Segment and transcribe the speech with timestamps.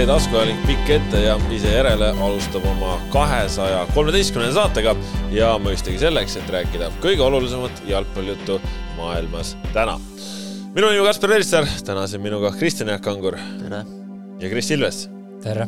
[0.00, 4.94] tee taskuhääling pikk ette ja ise järele alustab oma kahesaja kolmeteistkümnenda saatega
[5.34, 8.56] ja mõistagi selleks, et rääkida kõige olulisemat jalgpallijuttu
[8.96, 10.00] maailmas täna.
[10.72, 13.36] minu nimi on Kaspar Elisser, täna siin minuga Kristjan Jaak Kangur.
[13.60, 13.84] tere!
[14.40, 15.10] ja Kris Ilves
[15.42, 15.66] tere!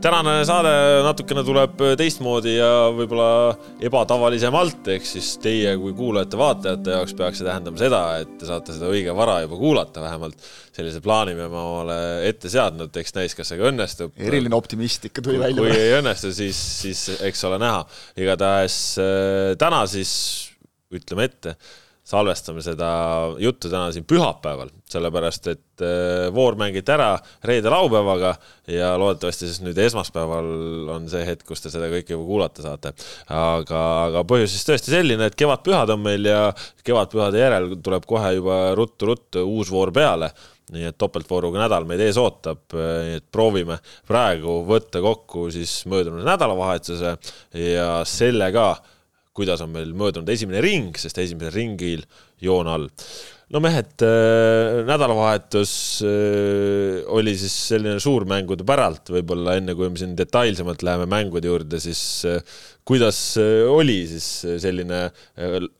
[0.00, 0.70] tänane saade
[1.04, 3.52] natukene tuleb teistmoodi ja võib-olla
[3.84, 8.88] ebatavalisemalt, ehk siis teie kui kuulajate-vaatajate jaoks peaks see tähendama seda, et te saate seda
[8.92, 11.98] õige vara juba kuulata, vähemalt sellise plaani me omale
[12.30, 14.14] ette seadnud, eks näis, kas see ka õnnestub.
[14.16, 15.60] eriline optimist ikka tuli välja.
[15.60, 17.84] kui ei õnnestu, siis, siis eks ole näha.
[18.20, 20.14] igatahes äh, täna siis
[20.90, 21.56] ütleme ette
[22.10, 22.90] salvestame seda
[23.38, 27.12] juttu täna siin pühapäeval, sellepärast et äh, voor mängiti ära
[27.46, 28.34] reede-laupäevaga
[28.74, 30.50] ja loodetavasti siis nüüd esmaspäeval
[30.96, 32.94] on see hetk, kus te seda kõike juba kuulata saate.
[33.30, 36.48] aga, aga põhjus siis tõesti selline, et kevadpühad on meil ja
[36.86, 40.32] kevadpühade järel tuleb kohe juba ruttu-ruttu uus voor peale
[40.70, 46.22] nii et topeltvooruga nädal meid ees ootab, nii et proovime praegu võtta kokku siis möödunud
[46.26, 47.16] nädalavahetuse
[47.58, 48.68] ja selle ka
[49.40, 52.04] kuidas on meil möödunud esimene ring, sest esimesel ringil
[52.44, 52.88] joon all.
[53.50, 55.72] no mehed, äh, nädalavahetus
[56.06, 61.80] äh, oli siis selline suurmängude päralt, võib-olla enne kui me siin detailsemalt läheme mängude juurde,
[61.82, 62.38] siis äh,
[62.86, 63.18] kuidas
[63.70, 64.28] oli siis
[64.62, 65.04] selline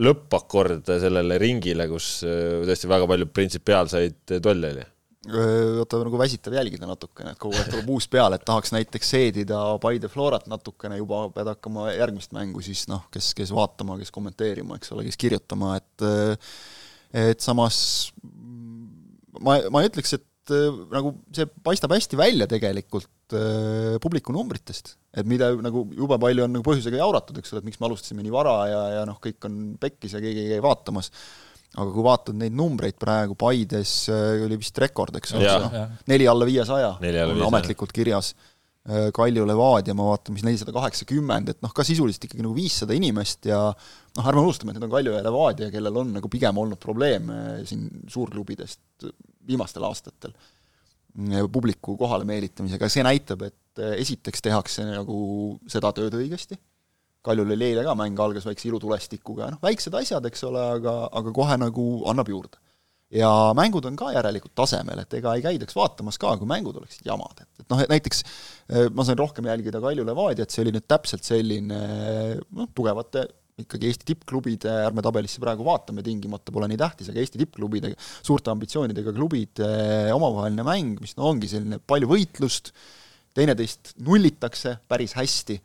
[0.03, 4.89] lõppakord sellele ringile, kus tõesti väga palju printsipiaalseid tolle oli?
[5.29, 9.59] Vaata nagu väsitav jälgida natukene, et kogu aeg tuleb uus peale, et tahaks näiteks seedida
[9.83, 14.79] Paide Florat natukene, juba pead hakkama järgmist mängu siis noh, kes, kes vaatama, kes kommenteerima,
[14.81, 16.07] eks ole, kes kirjutama, et
[17.29, 17.77] et samas
[19.45, 20.55] ma, ma ütleks, et
[20.91, 23.37] nagu see paistab hästi välja tegelikult
[24.03, 27.79] publiku numbritest, et mida nagu jube palju on nagu põhjusega jauratud, eks ole, et miks
[27.83, 31.13] me alustasime nii vara ja, ja noh, kõik on pekkis ja keegi ei käi vaatamas
[31.79, 36.27] aga kui vaatad neid numbreid praegu, Paides äh, oli vist rekord, eks ole, noh, neli
[36.31, 38.33] alla viiesaja on ametlikult kirjas.
[38.89, 42.97] Äh, Kalju Levadia, ma vaatan, mis nelisada kaheksakümmend, et noh, ka sisuliselt ikkagi nagu viissada
[42.97, 46.59] inimest ja noh, ärme unustame, et need on Kalju ja Levadia, kellel on nagu pigem
[46.63, 49.11] olnud probleeme siin suurklubidest
[49.47, 50.35] viimastel aastatel
[51.53, 55.21] publiku kohale meelitamisega, see näitab, et äh, esiteks tehakse nagu
[55.71, 56.59] seda tööd õigesti
[57.27, 61.33] Kaljul oli eile ka mäng, algas väikse ilutulestikuga, noh, väiksed asjad, eks ole, aga, aga
[61.37, 62.61] kohe nagu annab juurde.
[63.11, 67.09] ja mängud on ka järelikult tasemel, et ega ei käidaks vaatamas ka, kui mängud oleksid
[67.09, 70.77] jamad, et, et noh, et näiteks eh, ma sain rohkem jälgida Kalju Levadiat, see oli
[70.77, 71.81] nüüd täpselt selline
[72.55, 73.27] noh, tugevate
[73.65, 77.93] ikkagi Eesti tippklubide, ärme tabelisse praegu vaatame, tingimata pole nii tähtis, aga Eesti tippklubide,
[78.27, 79.71] suurte ambitsioonidega klubide
[80.15, 82.73] omavaheline mäng, mis no ongi selline palju võitlust,
[83.37, 85.59] teineteist nullitakse päris hästi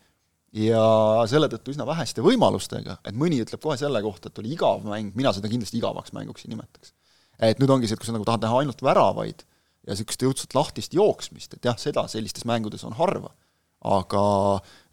[0.56, 0.84] ja
[1.30, 5.16] selle tõttu üsna väheste võimalustega, et mõni ütleb kohe selle kohta, et oli igav mäng,
[5.18, 6.94] mina seda kindlasti igavaks mänguks ei nimetaks.
[7.44, 9.44] et nüüd ongi see, et kui sa nagu tahad näha ainult väravaid
[9.86, 13.34] ja niisugust õudselt lahtist jooksmist, et jah, seda sellistes mängudes on harva,
[13.86, 14.24] aga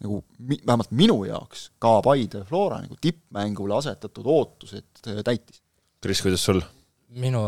[0.02, 5.62] nagu mi-, vähemalt minu jaoks ka Paide Flora nagu tippmängule asetatud ootused äh, täitis.
[6.02, 6.62] Kris, kuidas sul?
[7.12, 7.42] minu,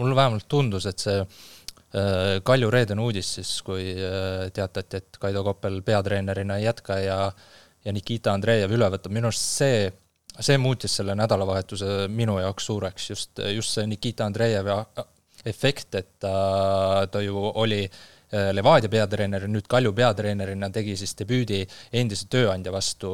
[0.00, 1.18] mulle vähemalt tundus, et see
[2.44, 7.22] Kalju reedene uudis siis, kui äh, teatati, et Kaido Koppel peatreenerina ei jätka ja
[7.84, 9.88] ja Nikita Andreev üle võtab, minu arust see,
[10.38, 14.74] see muutis selle nädalavahetuse minu jaoks suureks, just, just see Nikita Andreevi
[15.48, 21.62] efekt, et ta, ta ju oli äh, Levadia peatreener nüüd Kalju peatreenerina tegi siis debüüdi
[22.02, 23.12] endise tööandja vastu,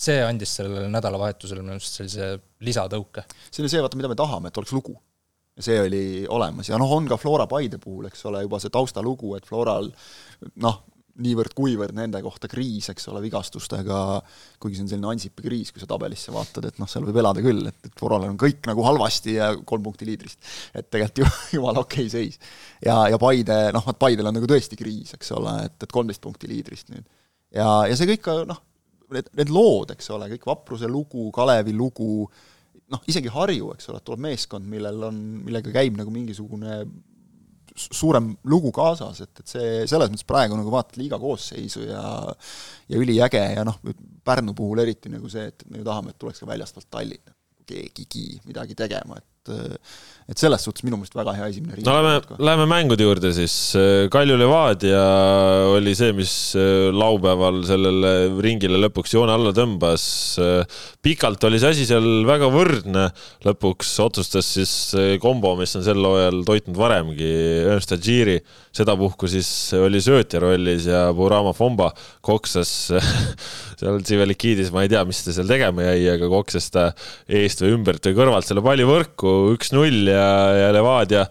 [0.00, 2.34] see andis sellele nädalavahetusele minu arust sellise
[2.64, 3.24] lisatõuke.
[3.50, 5.00] see on see, vaata, mida me tahame, et oleks lugu
[5.64, 9.34] see oli olemas ja noh, on ka Flora Paide puhul, eks ole, juba see taustalugu,
[9.38, 9.90] et Floral
[10.64, 10.80] noh,
[11.20, 13.98] niivõrd-kuivõrd nende kohta kriis, eks ole, vigastustega,
[14.62, 17.42] kuigi see on selline Ansipi kriis, kui sa tabelisse vaatad, et noh, seal võib elada
[17.44, 20.40] küll, et, et Floral on kõik nagu halvasti ja kolm punkti liidrist.
[20.74, 22.40] et tegelikult ju jumala okei okay seis.
[22.84, 26.24] ja, ja Paide, noh, vaat Paidel on nagu tõesti kriis, eks ole, et, et kolmteist
[26.24, 27.06] punkti liidrist nüüd.
[27.56, 28.62] ja, ja see kõik ka noh,
[29.14, 32.24] need, need lood, eks ole, kõik Vapruse lugu, Kalevi lugu,
[32.90, 36.82] noh, isegi Harju, eks ole, tuleb meeskond, millel on, millega käib nagu mingisugune
[37.80, 42.02] suurem lugu kaasas, et, et see selles mõttes praegu nagu vaatad liiga koosseisu ja
[42.90, 43.78] ja üliäge ja noh,
[44.26, 47.32] Pärnu puhul eriti nagu see, et me ju tahame, et tuleks ka väljastpoolt Tallinna
[47.70, 49.52] keegigi midagi tegema, et
[50.30, 51.86] et selles suhtes minu meelest väga hea esimene riik.
[51.86, 53.54] no lähme, lähme mängude juurde siis.
[54.14, 55.02] Kalju Levadia
[55.74, 58.12] oli see, mis äh, laupäeval sellele
[58.44, 60.04] ringile lõpuks joone alla tõmbas.
[61.02, 63.08] pikalt oli see asi seal väga võrdne,
[63.46, 64.74] lõpuks otsustas siis
[65.22, 67.30] kombo, mis on sel hooajal toitnud varemgi,
[67.66, 68.38] Ernst Adžiri,
[68.76, 71.90] sedapuhku siis oli söötja rollis ja Burama Fomba
[72.24, 72.70] koksas
[73.80, 76.90] seal Tsivelikidis, ma ei tea, mis ta seal tegema jäi, aga koksas ta
[77.26, 80.28] eest või ümbert või kõrvalt selle palli võrku üks-null ja
[80.60, 81.26] ja, Levadia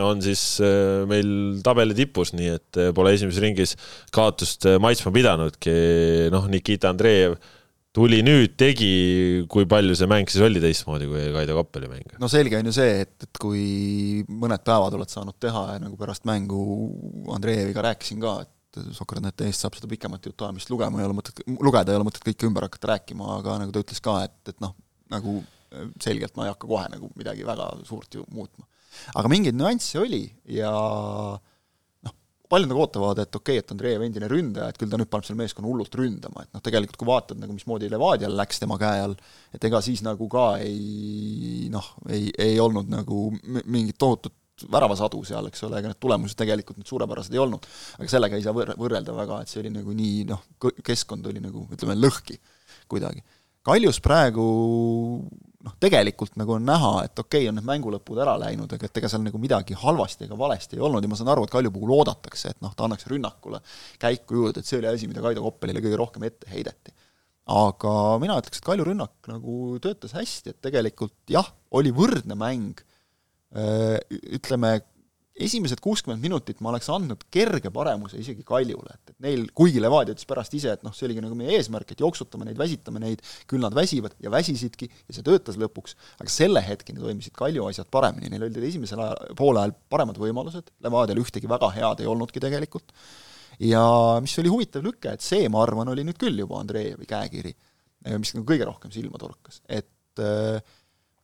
[0.00, 3.76] on siis äh, meil tabeli tipus, nii et äh, pole esimeses ringis
[4.14, 5.72] kaotust maitsma pidanudki.
[6.34, 7.38] noh, Nikita Andreev
[7.96, 8.90] tuli nüüd, tegi,
[9.50, 12.14] kui palju see mäng siis oli teistmoodi kui Kaido Koppeli mäng?
[12.22, 15.98] no selge on ju see, et, et kui mõned päevad oled saanud teha ja nagu
[16.00, 16.62] pärast mängu
[17.34, 18.56] Andreeviga rääkisin ka, et
[18.94, 22.46] Sokratnete eest saab seda pikemat jutuajamist lugema, ei ole mõtet, lugeda ei ole mõtet kõike
[22.46, 24.76] ümber hakata rääkima, aga nagu ta ütles ka, et, et noh,
[25.10, 25.40] nagu
[26.02, 28.66] selgelt ma ei hakka kohe nagu midagi väga suurt ju muutma.
[29.14, 31.49] aga mingeid nüansse oli ja noh,
[32.50, 35.28] paljud nagu ootavad, et okei okay,, et Andreev endine ründaja, et küll ta nüüd paneb
[35.28, 39.04] selle meeskonna hullult ründama, et noh, tegelikult kui vaatad nagu mismoodi Levadial läks tema käe
[39.06, 39.16] all,
[39.54, 43.28] et ega siis nagu ka ei noh, ei, ei olnud nagu
[43.64, 44.34] mingit tohutut
[44.68, 47.66] väravasadu seal, eks ole, ega need tulemused tegelikult nüüd suurepärased ei olnud.
[47.98, 50.42] aga sellega ei saa võr-, võrrelda väga, et see oli nagu nii noh,
[50.84, 52.36] keskkond oli nagu ütleme, lõhki
[52.90, 53.24] kuidagi.
[53.66, 54.44] Kaljus praegu
[55.66, 59.00] noh, tegelikult nagu on näha, et okei okay,, on need mängulõpud ära läinud, aga et
[59.00, 61.72] ega seal nagu midagi halvasti ega valesti ei olnud ja ma saan aru, et Kalju
[61.74, 63.60] puhul oodatakse, et noh, ta annaks rünnakule
[64.00, 66.94] käiku juurde, et see oli asi, mida Kaido Koppelile kõige rohkem ette heideti.
[67.50, 67.92] aga
[68.22, 72.80] mina ütleks, et Kalju rünnak nagu töötas hästi, et tegelikult jah, oli võrdne mäng,
[74.38, 74.78] ütleme,
[75.44, 80.14] esimesed kuuskümmend minutit ma oleks andnud kerge paremuse isegi Kaljule, et, et neil, kuigi Levadia
[80.14, 83.24] ütles pärast ise, et noh, see oligi nagu meie eesmärk, et jooksutame neid, väsitame neid,
[83.50, 87.90] küll nad väsivad ja väsisidki ja see töötas lõpuks, aga selle hetkeni toimisid Kalju asjad
[87.92, 92.42] paremini, neil olid esimesel ajal, poole ajal paremad võimalused, Levadial ühtegi väga head ei olnudki
[92.42, 92.92] tegelikult,
[93.60, 93.84] ja
[94.24, 97.54] mis oli huvitav lüke, et see, ma arvan, oli nüüd küll juba Andreevi käekiri,
[98.16, 100.60] mis nagu kõige rohkem silma torkas, et äh,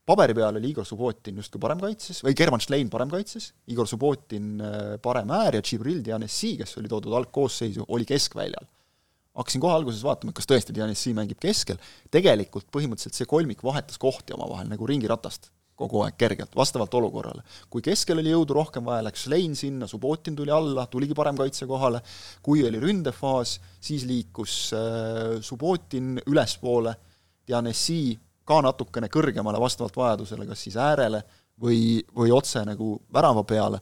[0.06, 5.32] paberi peal oli Igor Subbotin justkui paremkaitses, või German Schlein paremkaitses, Igor Subbotin äh, parem
[5.34, 8.70] äär ja Džibril Dianessi, kes oli toodud algkoosseisu, oli keskväljal.
[9.36, 11.76] hakkasin kohe alguses vaatama, kas tõesti Dianessi mängib keskel,
[12.10, 17.42] tegelikult põhimõtteliselt see kolmik vahetas kohti omavahel nagu ringiratast kogu aeg kergelt, vastavalt olukorrale.
[17.68, 22.00] kui keskel oli jõudu rohkem vaja, läks Schlein sinna, Subbotin tuli alla, tuligi paremkaitse kohale,
[22.42, 26.94] kui oli ründefaas, siis liikus äh, Subbotin ülespoole,
[27.46, 31.22] Dianessi ka natukene kõrgemale vastavalt vajadusele, kas siis äärele
[31.60, 33.80] või, või otse nagu värava peale,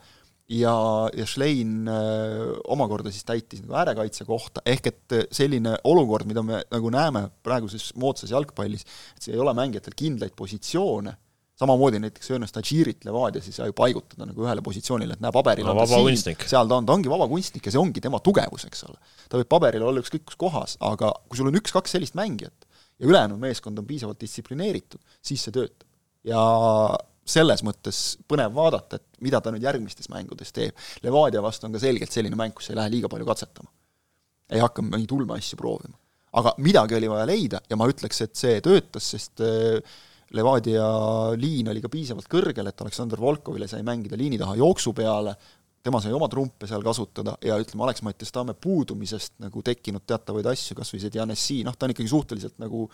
[0.49, 0.75] ja,
[1.17, 6.63] ja Schlein öö, omakorda siis täitis nagu äärekaitse kohta, ehk et selline olukord, mida me
[6.71, 8.85] nagu näeme praeguses moodsas jalgpallis,
[9.17, 11.15] et see ei ole mängijatel kindlaid positsioone,
[11.59, 15.69] samamoodi näiteks Ernest Adžirit Levadias ei saa ju paigutada nagu ühele positsioonile, et näe, paberil
[15.69, 18.21] no, on ta siin, seal ta on, ta ongi vaba kunstnik ja see ongi tema
[18.25, 18.99] tugevus, eks ole.
[19.31, 22.64] ta võib paberil olla ükskõik kus kohas, aga kui sul on üks-kaks sellist mängijat,
[22.99, 25.89] ja ülejäänud meeskond on piisavalt distsiplineeritud, siis see töötab.
[26.25, 26.41] ja
[27.25, 27.99] selles mõttes
[28.29, 30.77] põnev vaadata, et mida ta nüüd järgmistes mängudes teeb.
[31.05, 33.71] Levadia vastu on ka selgelt selline mäng, kus ei lähe liiga palju katsetama.
[34.53, 35.97] ei hakka mingeid ulme asju proovima.
[36.33, 39.81] aga midagi oli vaja leida ja ma ütleks, et see töötas, sest äh,
[40.35, 40.87] Levadia
[41.39, 45.37] liin oli ka piisavalt kõrgel, et Aleksandr Volkovile sai mängida liini taha jooksu peale,
[45.85, 50.77] tema sai oma trumpe seal kasutada ja ütleme, Alex Mattias-Tamme puudumisest nagu tekkinud teatavaid asju,
[50.79, 52.87] kas või see Dianessi, noh, ta on ikkagi suhteliselt nagu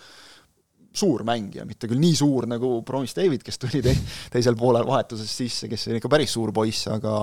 [0.91, 3.95] suur mängija, mitte küll nii suur nagu Promis David, kes tuli te
[4.35, 7.15] teisel poolel vahetuses sisse, kes on ikka päris suur poiss, aga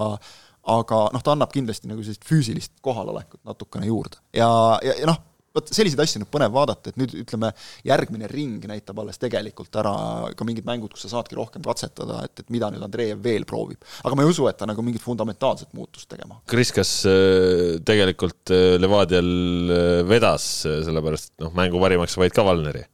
[0.68, 4.20] aga noh, ta annab kindlasti nagu sellist füüsilist kohalolekut natukene juurde.
[4.36, 4.50] ja,
[4.84, 5.20] ja, ja noh,
[5.58, 7.52] vot selliseid asju on nüüd põnev vaadata, et nüüd ütleme,
[7.88, 9.94] järgmine ring näitab alles tegelikult ära
[10.38, 13.82] ka mingid mängud, kus sa saadki rohkem katsetada, et, et mida nüüd Andreev veel proovib.
[14.04, 16.42] aga ma ei usu, et ta nagu mingit fundamentaalset muutust tegema.
[16.50, 19.32] Kris, kas äh, tegelikult äh, Levadial
[19.72, 22.86] äh, vedas, sellepärast noh, mängu parimaks vaid ka Valneri?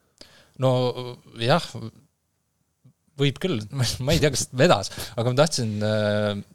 [0.63, 0.71] no
[1.41, 1.63] jah,
[3.19, 3.59] võib küll,
[4.05, 5.75] ma ei tea, kas vedas, aga ma tahtsin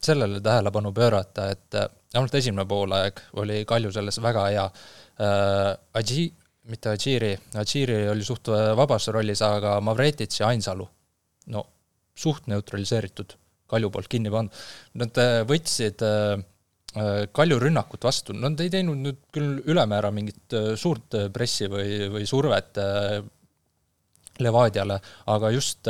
[0.05, 1.81] sellele tähelepanu pöörata, et
[2.15, 4.69] vähemalt esimene poolaeg oli Kalju selles väga hea.
[5.19, 6.31] Adži-,
[6.71, 10.87] mitte Adžiri, Adžiri oli suht vabas rollis, aga Mavretits ja Ainsalu,
[11.55, 11.65] no
[12.19, 13.35] suht neutraliseeritud,
[13.69, 14.61] Kalju poolt kinni pandud.
[15.01, 16.39] Nad äh, võtsid äh,
[16.97, 22.25] äh, Kalju rünnakut vastu, nad ei teinud nüüd küll ülemäära mingit suurt pressi või, või
[22.29, 22.81] survet
[24.39, 25.01] Levadiale,
[25.35, 25.89] aga just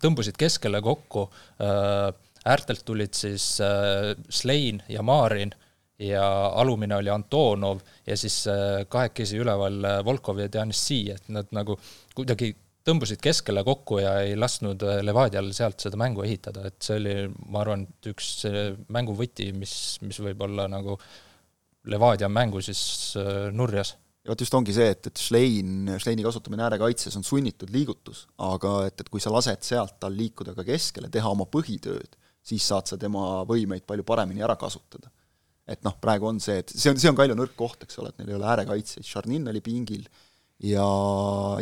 [0.00, 1.28] tõmbusid keskele kokku,
[1.60, 5.52] äärtelt tulid siis Slein ja Marin
[6.00, 6.24] ja
[6.56, 11.76] alumine oli Antonov ja siis äh, kahekesi üleval äh, Volkov ja Dianissi, et nad nagu
[12.16, 12.54] kuidagi
[12.86, 17.16] tõmbusid keskele kokku ja ei lasknud äh, Levadial sealt seda mängu ehitada, et see oli,
[17.52, 18.32] ma arvan, et üks
[18.88, 19.74] mängu võti, mis,
[20.06, 20.96] mis võib olla nagu
[21.90, 23.14] Levadia mängu siis
[23.56, 23.94] nurjas.
[24.20, 28.74] Ja vot just ongi see, et, et Schlein, Schleini kasutamine äärekaitses on sunnitud liigutus, aga
[28.90, 32.92] et, et kui sa lased sealt tal liikuda ka keskele, teha oma põhitööd, siis saad
[32.92, 35.08] sa tema võimeid palju paremini ära kasutada
[35.70, 38.10] et noh, praegu on see, et see on, see on Kalju nõrk koht, eks ole,
[38.10, 40.08] et neil ei ole äärekaitseid, Charnin oli pingil
[40.60, 40.84] ja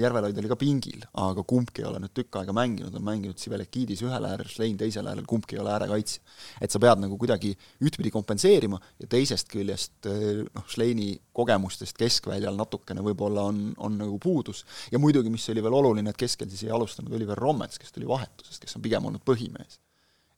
[0.03, 4.03] Järvelaid oli ka pingil, aga kumbki ei ole nüüd tükk aega mänginud, on mänginud Sibelekidis
[4.03, 6.23] ühel äärel, Schlein teisel äärel, kumbki ei ole äärekaitsja.
[6.61, 7.53] et sa pead nagu kuidagi
[7.85, 14.65] ühtpidi kompenseerima ja teisest küljest noh, Schleini kogemustest keskväljal natukene võib-olla on, on nagu puudus.
[14.91, 18.09] ja muidugi, mis oli veel oluline, et keskel siis ei alustanud Oliver Rommets, kes tuli
[18.09, 19.79] vahetusest, kes on pigem olnud põhimees.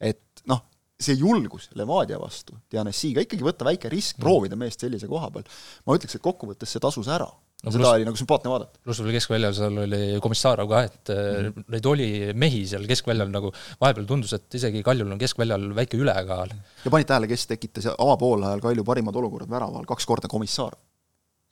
[0.00, 0.66] et noh,
[1.00, 5.46] see julgus Levadia vastu, Dianessiga ikkagi võtta väike risk, proovida meest sellise koha peal,
[5.86, 7.28] ma ütleks, et kokkuvõttes see tasus ära
[7.64, 8.80] no, seda plus, oli nagu sümpaatne vaadata.
[8.84, 11.66] pluss veel keskväljal seal oli Komissarov ka, et mm -hmm.
[11.74, 12.10] neid oli
[12.44, 16.54] mehi seal keskväljal nagu, vahepeal tundus, et isegi Kaljul on keskväljal väike ülekaal.
[16.84, 20.76] ja panid tähele, kes tekitas avapoolajal Kalju parimad olukorrad väraval, kaks korda Komissar.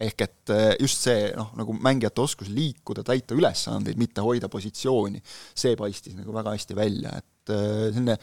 [0.01, 5.19] ehk et eh, just see noh, nagu mängijate oskus liikuda, täita ülesandeid, mitte hoida positsiooni,
[5.55, 8.17] see paistis nagu väga hästi välja, et eh, selline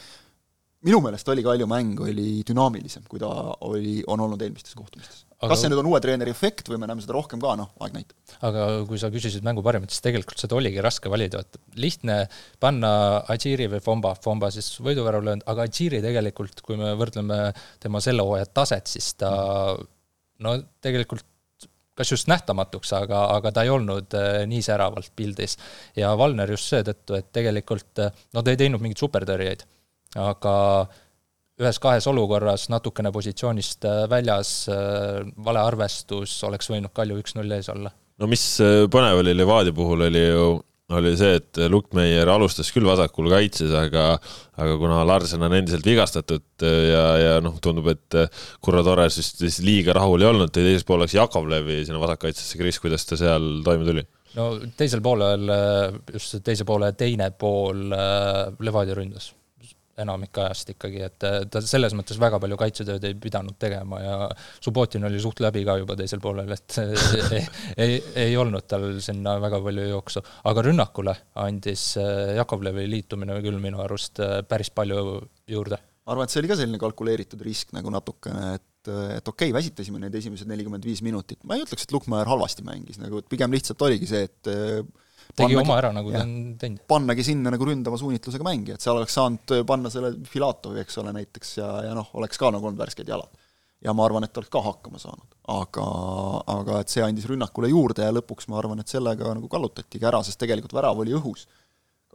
[0.85, 3.29] minu meelest oli Kalju mäng oli dünaamilisem, kui ta
[3.67, 5.23] oli, on olnud eelmistes kohtumistes.
[5.35, 5.51] Aga...
[5.51, 7.97] kas see nüüd on uue treeneri efekt või me näeme seda rohkem ka, noh, aeg
[7.97, 8.37] näitab.
[8.47, 12.21] aga kui sa küsisid mängu parimat, siis tegelikult seda oligi raske valida, et lihtne
[12.63, 12.93] panna
[13.33, 17.39] Adžiri või Fomba, Fomba siis võiduvärava löönud, aga Adžiri tegelikult, kui me võrdleme
[17.83, 19.31] tema selle hooaja taset, siis ta
[20.45, 21.25] no tegelikult
[21.95, 25.55] kas just nähtamatuks, aga, aga ta ei olnud äh, nii säravalt pildis.
[25.95, 29.63] ja Valner just seetõttu, et tegelikult äh, no ta ei teinud mingeid supertõrjeid,
[30.15, 30.55] aga
[31.61, 37.93] ühes-kahes olukorras natukene positsioonist äh, väljas, äh, vale arvestus, oleks võinud Kalju üks-null ees olla.
[38.19, 40.49] no mis äh, põnev oli Levadia puhul, oli ju,
[40.95, 44.17] oli see, et Lukkmeier alustas küll vasakul kaitses, aga
[44.59, 48.19] aga kuna Larsen on endiselt vigastatud ja, ja noh, tundub, et
[48.63, 52.81] Kurro Torres vist, vist liiga rahul ei olnud, tõi teises pooleks Jakovlevi sinna vasakkaitsesse, Kris,
[52.83, 54.05] kuidas ta seal toime tuli?
[54.35, 55.47] no teisel poolel,
[56.11, 59.31] just teise poole teine pool Levadia ründas
[60.01, 64.15] enamik ajast ikkagi, et äh, ta selles mõttes väga palju kaitsetööd ei pidanud tegema ja
[64.59, 66.77] Subbotin oli suht läbi ka juba teisel poolel, et
[67.37, 67.41] ei,
[67.85, 70.23] ei, ei olnud tal sinna väga palju jooksu.
[70.51, 74.99] aga rünnakule andis äh, Jakovlevi liitumine küll minu arust äh, päris palju
[75.47, 75.79] juurde.
[76.05, 79.53] ma arvan, et see oli ka selline kalkuleeritud risk nagu natukene, et et okei okay,,
[79.55, 83.55] väsitasime neid esimesed nelikümmend viis minutit, ma ei ütleks, et Lukmaer halvasti mängis, nagu pigem
[83.55, 84.51] lihtsalt oligi see, et
[85.39, 86.83] tegi oma ära, nagu ta on teinud.
[86.89, 91.13] pannagi sinna nagu ründava suunitlusega mängija, et seal oleks saanud panna selle Filatovi, eks ole,
[91.15, 93.43] näiteks ja, ja noh, oleks ka nagu olnud värsked jalad.
[93.85, 95.27] ja ma arvan, et oleks ka hakkama saanud.
[95.55, 95.85] aga,
[96.55, 100.23] aga et see andis rünnakule juurde ja lõpuks ma arvan, et sellega nagu kallutatigi ära,
[100.23, 101.47] sest tegelikult värav oli õhus.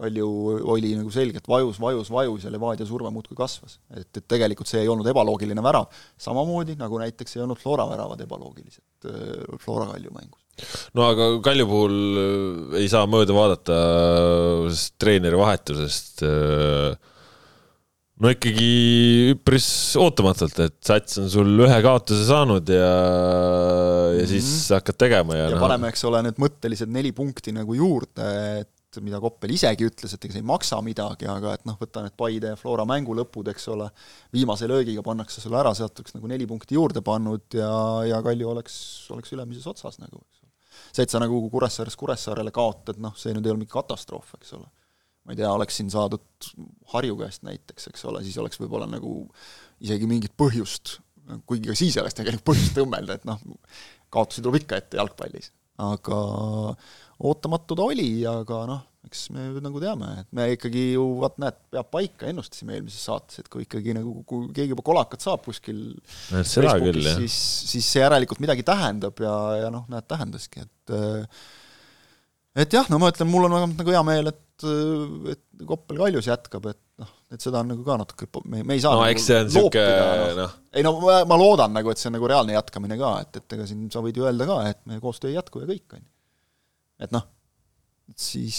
[0.00, 0.28] Kalju
[0.74, 3.78] oli nagu selgelt vajus, vajus, vajus ja Levadia surve muudkui kasvas.
[3.94, 5.90] et, et tegelikult see ei olnud ebaloogiline värav,
[6.20, 10.66] samamoodi nagu näiteks ei olnud Flora väravad ebaloogilised äh, Flora Kalju mängus
[10.96, 13.78] no aga Kalju puhul äh, ei saa mööda vaadata
[14.66, 16.26] äh, treeneri vahetusest.
[18.20, 19.66] No ikkagi üpris
[19.96, 22.90] ootamatult, et Sats on sul ühe kaotuse saanud ja,
[24.12, 24.74] ja siis mm -hmm.
[24.76, 25.62] hakkad tegema ja, ja no.
[25.62, 28.26] paneme, eks ole, need mõttelised neli punkti nagu juurde,
[28.60, 28.68] et
[29.04, 32.16] mida Koppel isegi ütles, et ega see ei maksa midagi, aga et noh, võta need
[32.18, 33.86] Paide ja Flora mängu lõpud, eks ole,
[34.34, 37.70] viimase löögiga pannakse sulle ära, sealt oleks nagu neli punkti juurde pannud ja,
[38.10, 38.76] ja Kalju oleks,
[39.14, 40.40] oleks ülemises otsas nagu, eks
[40.90, 44.54] see, et sa nagu Kuressaarest Kuressaarele kaotad, noh, see nüüd ei ole mingi katastroof, eks
[44.58, 44.66] ole.
[45.26, 46.50] ma ei tea, oleks siin saadud
[46.94, 49.14] Harju käest näiteks, eks ole, siis oleks võib-olla nagu
[49.84, 50.96] isegi mingit põhjust,
[51.46, 53.42] kuigi ka siis ei oleks tegelikult põhjust õmmelda, et noh,
[54.12, 55.52] kaotusi tuleb ikka ette jalgpallis.
[55.80, 56.16] aga
[57.20, 61.56] ootamatu ta oli, aga noh, eks me nagu teame, et me ikkagi ju vaat näed,
[61.72, 65.80] peab paika, ennustasime eelmises saates, et kui ikkagi nagu, kui keegi juba kolakat saab kuskil
[66.28, 67.38] küll, siis,
[67.72, 69.34] siis see järelikult midagi tähendab ja,
[69.64, 70.94] ja noh, näed, tähendaski, et
[72.60, 74.68] et jah, no ma ütlen, mul on vähemalt nagu hea meel, et,
[75.32, 78.84] et Koppel Kaljus jätkab, et noh, et seda on nagu ka natuke, me, me ei
[78.84, 80.56] saa no nagu eks see on niisugune noh.
[80.76, 83.58] ei no ma, ma loodan nagu, et see on nagu reaalne jätkamine ka, et, et
[83.58, 86.02] ega siin sa võid ju öelda ka, et meie koostöö ei jätku ja kõik, on
[86.02, 86.08] ju.
[87.00, 87.26] Et noh
[88.18, 88.58] siis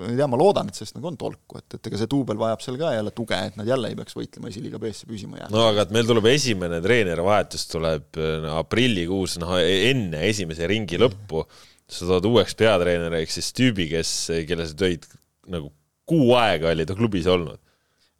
[0.00, 2.38] ma ei tea, ma loodan, et sellest nagu on tolku, et, et ega see duubel
[2.40, 5.52] vajab seal ka jälle tuge, et nad jälle ei peaks võitlema esiliiga B-sse püsima jääma.
[5.54, 11.44] no aga et meil tuleb esimene treenerivahetus tuleb no, aprillikuus, noh enne esimese ringi lõppu,
[11.90, 14.12] sa tood uueks peatreeneriks siis tüübi, kes,
[14.48, 15.08] kelle sa tõid
[15.50, 15.72] nagu
[16.10, 17.60] kuu aega oli ta klubis olnud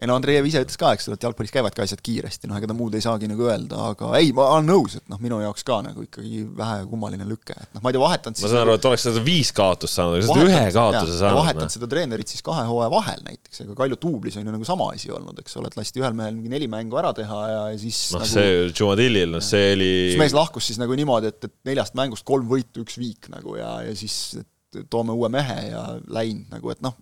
[0.01, 2.71] ei no Andreev ise ütles ka, eks ole, et jalgpallis käivadki asjad kiiresti, noh ega
[2.71, 5.65] ta muud ei saagi nagu öelda, aga ei, ma olen nõus, et noh, minu jaoks
[5.67, 8.77] ka nagu ikkagi vähe kummaline lüke, et noh, ma ei tea, vahetanud ma saan aru,
[8.79, 11.41] et oleks seda viis kaotust saanud, aga sa oled ühe kaotuse saanud.
[11.43, 11.75] vahetanud no.
[11.77, 15.13] seda treenerit siis kahe hooaja vahel näiteks, ega Kalju duublis on ju nagu sama asi
[15.13, 18.01] olnud, eks ole, et lasti ühel mehel mingi neli mängu ära teha ja, ja siis
[18.15, 21.57] noh nagu,, see Jumadilil, noh see oli siis mees lahkus siis nagu niimoodi, et, et
[21.69, 24.41] neljast mängust kolm võitu, üks viik nagu ja, ja siis
[24.89, 26.97] toome uue mehe ja läinud nagu, et noh,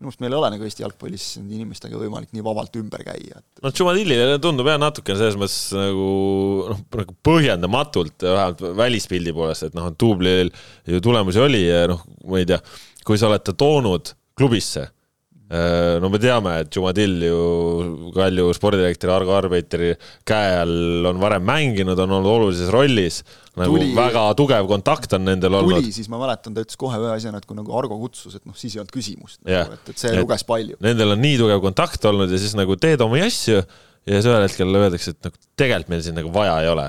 [0.00, 3.64] minu meelest meil ei ole nagu Eesti jalgpallis inimestega võimalik nii vabalt ümber käia, et
[3.64, 6.06] no Tšumadillile tundub jah natukene selles mõttes nagu
[6.70, 10.52] noh, nagu põhjendamatult vähemalt välispildi poolest, et noh, duublil
[10.88, 12.60] ju tulemusi oli ja noh, ma ei tea,
[13.04, 14.88] kui sa oled ta toonud klubisse
[15.50, 17.38] no me teame, et Jumadill ju
[18.14, 19.90] Kalju spordidirektori Argo Arbeiteri
[20.26, 23.20] käe all on varem mänginud, on olnud olulises rollis.
[23.58, 25.80] nagu tuli, väga tugev kontakt on nendel olnud.
[25.80, 28.44] tuli, siis ma mäletan, ta ütles kohe ühe asjana, et kui nagu Argo kutsus, et
[28.46, 30.78] noh, siis ei olnud küsimust nagu,, et, et see et luges palju.
[30.86, 34.46] Nendel on nii tugev kontakt olnud ja siis nagu teed oma asju ja siis ühel
[34.46, 36.86] hetkel öeldakse, et nagu tegelikult meil siin nagu vaja ei ole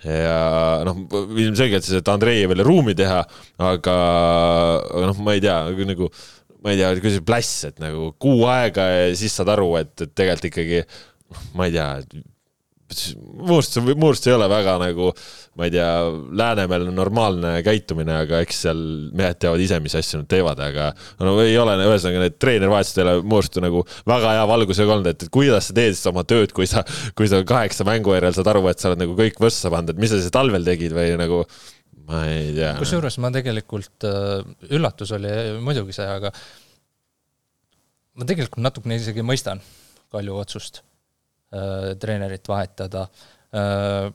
[0.00, 3.20] ja noh, ilmselgelt siis, et Andreevile ruumi teha,
[3.60, 3.96] aga,
[4.88, 5.58] aga noh, ma ei tea,
[5.92, 6.08] nagu
[6.64, 9.94] ma ei tea, kui see pläss, et nagu kuu aega ja siis saad aru, et,
[10.00, 10.82] et tegelikult ikkagi
[11.56, 11.88] ma ei tea,
[13.46, 15.10] muust, muust ei ole väga nagu,
[15.58, 15.88] ma ei tea,
[16.40, 18.82] Läänemeel normaalne käitumine, aga eks seal
[19.16, 20.90] mehed teavad ise, mis asju nad teevad, aga
[21.22, 25.26] no ei ole, ühesõnaga need treenerivahetused ei ole muust nagu väga hea valgusega olnud, et
[25.32, 26.84] kuidas sa teed siis oma tööd, kui sa,
[27.18, 30.02] kui sa kaheksa mängu järel saad aru, et sa oled nagu kõik võssa pannud, et
[30.02, 31.44] mis sa siis talvel tegid või nagu
[32.10, 32.72] ma ei tea.
[32.80, 34.42] kusjuures ma tegelikult, äh,
[34.74, 35.30] üllatus oli
[35.62, 36.32] muidugi see, aga
[38.18, 39.62] ma tegelikult natukene isegi mõistan
[40.10, 40.82] Kalju otsust
[41.54, 43.06] äh, treenerit vahetada
[43.54, 44.10] äh,.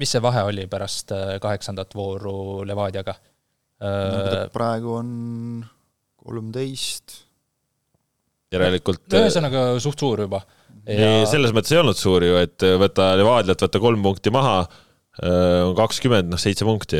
[0.00, 4.46] mis see vahe oli pärast kaheksandat vooru Levadiaga äh,?
[4.52, 5.10] praegu on
[6.20, 7.16] kolmteist.
[8.52, 9.06] järelikult.
[9.08, 10.42] ühesõnaga suht suur juba.
[10.84, 11.24] Ja...
[11.28, 14.62] selles mõttes ei olnud suur ju, et võtta Levadialt, võtta kolm punkti maha
[15.20, 16.98] on kakskümmend, noh, seitse punkti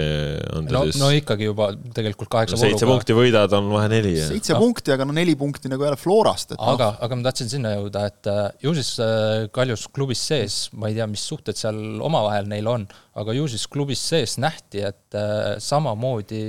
[0.57, 0.99] on ta no, siis.
[0.99, 4.17] no ikkagi juba tegelikult kaheksa no, seitse punkti võidad, on vahe neli.
[4.19, 4.63] seitse no.
[4.65, 7.75] punkti, aga no neli punkti nagu jälle Florast, et aga no., aga ma tahtsin sinna
[7.77, 11.79] jõuda, et äh, ju siis äh, Kaljus klubis sees, ma ei tea, mis suhted seal
[12.03, 12.89] omavahel neil on,
[13.23, 15.21] aga ju siis klubis sees nähti, et
[15.63, 16.43] samamoodi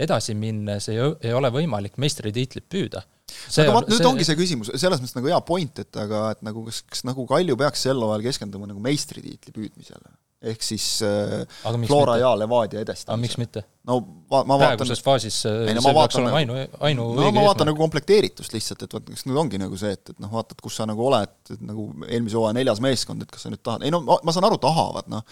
[0.00, 4.08] edasi minnes ei, ei ole võimalik meistritiitlit püüda See, aga vaat nüüd see...
[4.08, 7.26] ongi see küsimus, selles mõttes nagu hea point, et aga et nagu kas, kas nagu
[7.28, 10.14] Kalju peaks sel hooajal keskenduma nagu meistritiitli püüdmisele?
[10.52, 11.42] Ehk siis äh,
[11.86, 12.20] Flora mitte?
[12.22, 13.10] ja Levadia edestamise.
[13.12, 13.62] aga miks mitte?
[13.88, 13.98] no
[14.30, 17.46] va-, ma vaatan praeguses faasis äh, ei, no, see peaks olema ainu, ainu no ma
[17.48, 20.60] vaatan nagu komplekteeritust lihtsalt, et vot kas nüüd ongi nagu see, et, et noh, vaatad,
[20.64, 23.86] kus sa nagu oled, et nagu eelmise hooaja neljas meeskond, et kas sa nüüd tahad,
[23.86, 25.24] ei no ma, ma saan aru, tahavad, noh,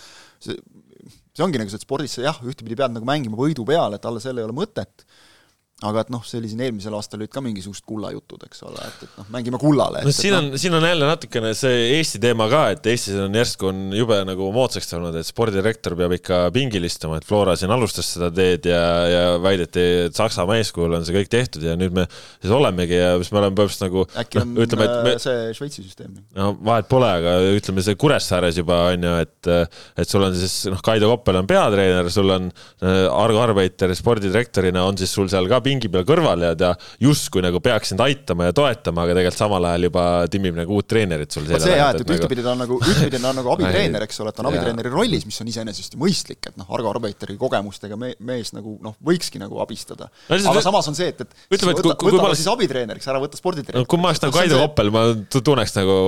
[0.42, 0.56] see,
[1.34, 4.10] see ongi nagu see, et spordis sa jah, ühtepidi pead nagu mängima võidu peale, et
[4.10, 5.06] alla selle ei ole mõtet,
[5.84, 9.04] aga et noh, see oli siin eelmisel aastal olid ka mingisugused kullajutud, eks ole, et,
[9.06, 10.02] et noh, mängime kullale.
[10.04, 13.18] no et, siin on no., siin on jälle natukene see Eesti teema ka, et Eestis
[13.20, 17.56] on järsku on jube nagu moodsaks tulnud, et spordidirektor peab ikka pingil istuma, et Flora
[17.60, 21.76] siin alustas seda teed ja, ja väideti, et Saksamaa eeskujul on see kõik tehtud ja
[21.78, 25.16] nüüd me siis olemegi ja siis me oleme põhimõtteliselt nagu äkki on no, ütleme, me,
[25.22, 26.16] see Šveitsi süsteem?
[26.38, 29.52] no vahet pole, aga ütleme, see Kuressaares juba on ju, et
[30.00, 34.84] et sul on siis noh, Kaido Koppel on peatreener, sul on äh, Argo Arbeiter spordidirektorina
[34.86, 38.48] on siis sul seal ka pingi peal kõrval ja ta justkui nagu peaks sind aitama
[38.48, 42.00] ja toetama, aga tegelikult samal ajal juba timmib nagu uut treenerit sul see jah, et,
[42.00, 42.16] et nagu...
[42.18, 44.92] ühtepidi ta on nagu, ühtepidi ta on nagu abitreener, eks ole, et ta on abitreeneri
[44.92, 48.96] rollis, mis on iseenesest ju mõistlik, et noh, Argo Arbeiteri kogemustega me-, mees nagu noh,
[49.04, 50.38] võikski nagu abistada no,.
[50.54, 53.22] aga samas on see, et, et ütleme, et kui, kui ma oleks siis abitreeneriks, ära
[53.22, 53.90] võta sporditreeneriks no,.
[53.90, 55.98] kui ma oleks nagu Kaido Koppel, ma tunneks nagu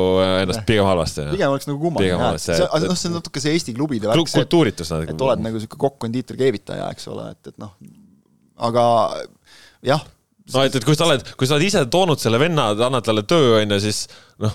[0.42, 1.28] ennast pigem halvasti.
[1.34, 4.46] pigem oleks nagu kummaline jah, see, noh, see on natuke see Eesti klubide värk, see,
[4.46, 4.58] et,
[5.10, 7.74] et oled nagu niisugune kokk-kondiiter, keevitaja, eks ole, et, et noh,
[8.56, 8.84] aga
[9.86, 10.04] jah,
[10.52, 13.26] no et, et kui sa oled, kui sa oled ise toonud selle venna, annad talle
[13.28, 14.06] töö, on ju, siis
[14.42, 14.54] noh,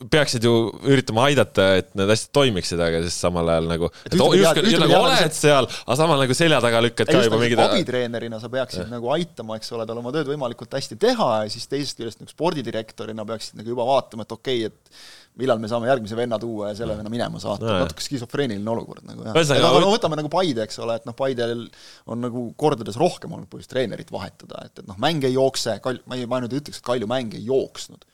[0.00, 0.52] peaksid ju
[0.88, 5.36] üritama aidata, et need asjad toimiksid, aga siis samal ajal nagu, et justkui nagu oled
[5.36, 8.90] seal, aga samal nagu selja taga lükkad ka juba mingid abitreenerina sa peaksid ja.
[8.94, 12.32] nagu aitama, eks ole, tal oma tööd võimalikult hästi teha ja siis teisest küljest nagu
[12.32, 16.70] spordidirektorina peaksid nagu juba vaatama, et okei okay,, et millal me saame järgmise venna tuua
[16.70, 19.36] ja selle venna minema saata no,, natuke skisofreeniline olukord nagu jah.
[19.56, 21.66] aga no võtame nagu Paide, eks ole, et noh, Paidel
[22.10, 26.02] on nagu kordades rohkem olnud põhjust treenerit vahetada, et, et noh, mäng ei jookse, Kal-,
[26.10, 28.06] ma ei, ma nüüd ei ütleks, et Kalju mäng ei jooksnud.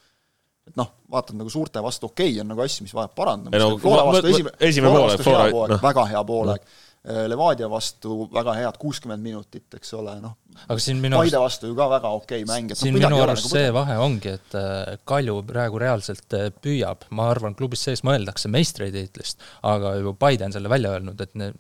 [0.71, 3.79] et noh, vaatad nagu suurte vastu okei okay,, on nagu asju, mis vajab parandamist no,,
[3.83, 8.79] Flora vastu esimene, Flora hea poolek no., väga hea poolek no Levadia vastu väga head
[8.83, 10.33] kuuskümmend minutit, eks ole, noh.
[10.67, 13.21] aga siin minu Paide vastu ju ka väga okei okay mäng, et siin no, minu
[13.23, 17.87] arust nagu see vahe ongi, et äh, Kalju praegu reaalselt äh, püüab, ma arvan, klubis
[17.87, 21.53] sees mõeldakse meistritiitlist, aga ju Paide on selle välja öelnud, et ne,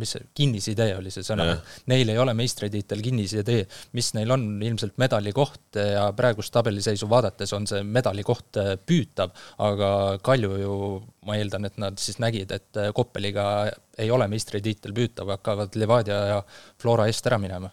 [0.00, 1.46] mis see, kinnisidee oli see sõna,
[1.90, 3.64] neil ei ole meistritiitel kinnisidee,
[3.96, 4.46] mis neil on?
[4.62, 9.90] Ilmselt medalikoht ja praegust tabeliseisu vaadates on see medalikoht äh, püütav, aga
[10.24, 10.76] Kalju ju,
[11.28, 13.46] ma eeldan, et nad siis nägid, et äh, Koppeliga
[14.00, 16.38] ei ole meistritiitel püütav, hakkavad Levadia ja
[16.80, 17.72] Flora eest ära minema.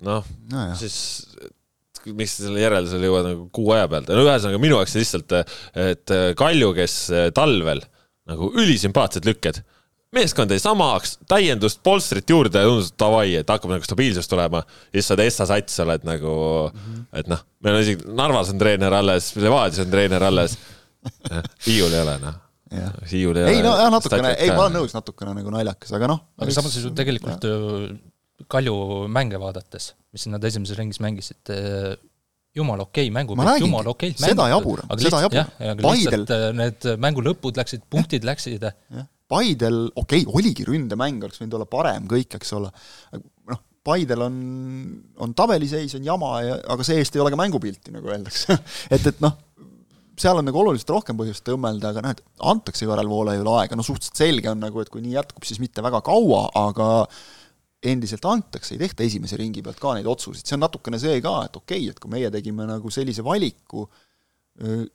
[0.00, 0.96] noh no, no, siis
[2.16, 5.34] miks sa selle järeldusele jõuad nagu kuu aja pealt, no ühesõnaga minu jaoks lihtsalt,
[5.76, 6.94] et Kalju, kes
[7.36, 7.82] talvel
[8.30, 9.60] nagu ülisümpaatsed lükked
[10.14, 14.64] meeskond jäi samaks, täiendust, polstrit juurde, tundus davai, et hakkab nagu stabiilsus tulema.
[14.90, 16.34] ja siis sa oled Essa sats, oled nagu
[16.72, 17.06] mm, -hmm.
[17.20, 20.58] et noh, meil on isegi Narvas on treener alles, Levadias on treener alles.
[21.66, 22.38] Hiiul ei ole noh
[23.10, 23.50] Hiiul ei ole.
[23.50, 26.20] ei no jah, natukene, ei ma olen nõus, natukene nagu naljakas, aga noh.
[26.38, 27.56] aga samas ju tegelikult ju
[28.50, 28.74] Kalju
[29.12, 31.50] mänge vaadates, mis nad esimeses ringis mängisid,
[32.56, 35.82] jumala okei okay, mängu, jumala okei okay, seda jaburam, seda jaburam.
[35.82, 36.24] Paidel
[36.56, 38.64] need mängu lõpud läksid, punktid läksid.
[39.30, 42.70] Paidel, okei okay,, oligi ründemäng, oleks võinud olla parem kõik, eks ole,
[43.50, 44.40] noh, Paidel on,
[45.24, 48.58] on tabeliseis, on jama ja aga see-eest ei ole ka mängupilti, nagu öeldakse.
[48.94, 49.38] Et, et noh,
[50.20, 52.20] seal on nagu oluliselt rohkem põhjust tõmmelda, aga noh, et
[52.52, 55.84] antakse Karel Voolaiule aega, no suhteliselt selge on nagu, et kui nii jätkub, siis mitte
[55.84, 56.90] väga kaua, aga
[57.90, 61.38] endiselt antakse, ei tehta esimese ringi pealt ka neid otsuseid, see on natukene see ka,
[61.48, 63.86] et okei okay,, et kui meie tegime nagu sellise valiku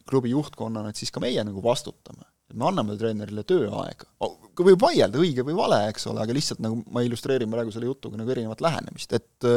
[0.06, 2.28] klubi juhtkonnana, et siis ka meie nagu vastutame.
[2.52, 4.08] Et me anname treenerile tööaega.
[4.56, 8.20] võib vaielda, õige või vale, eks ole, aga lihtsalt nagu ma illustreerin praegu selle jutuga
[8.20, 9.48] nagu erinevat lähenemist, et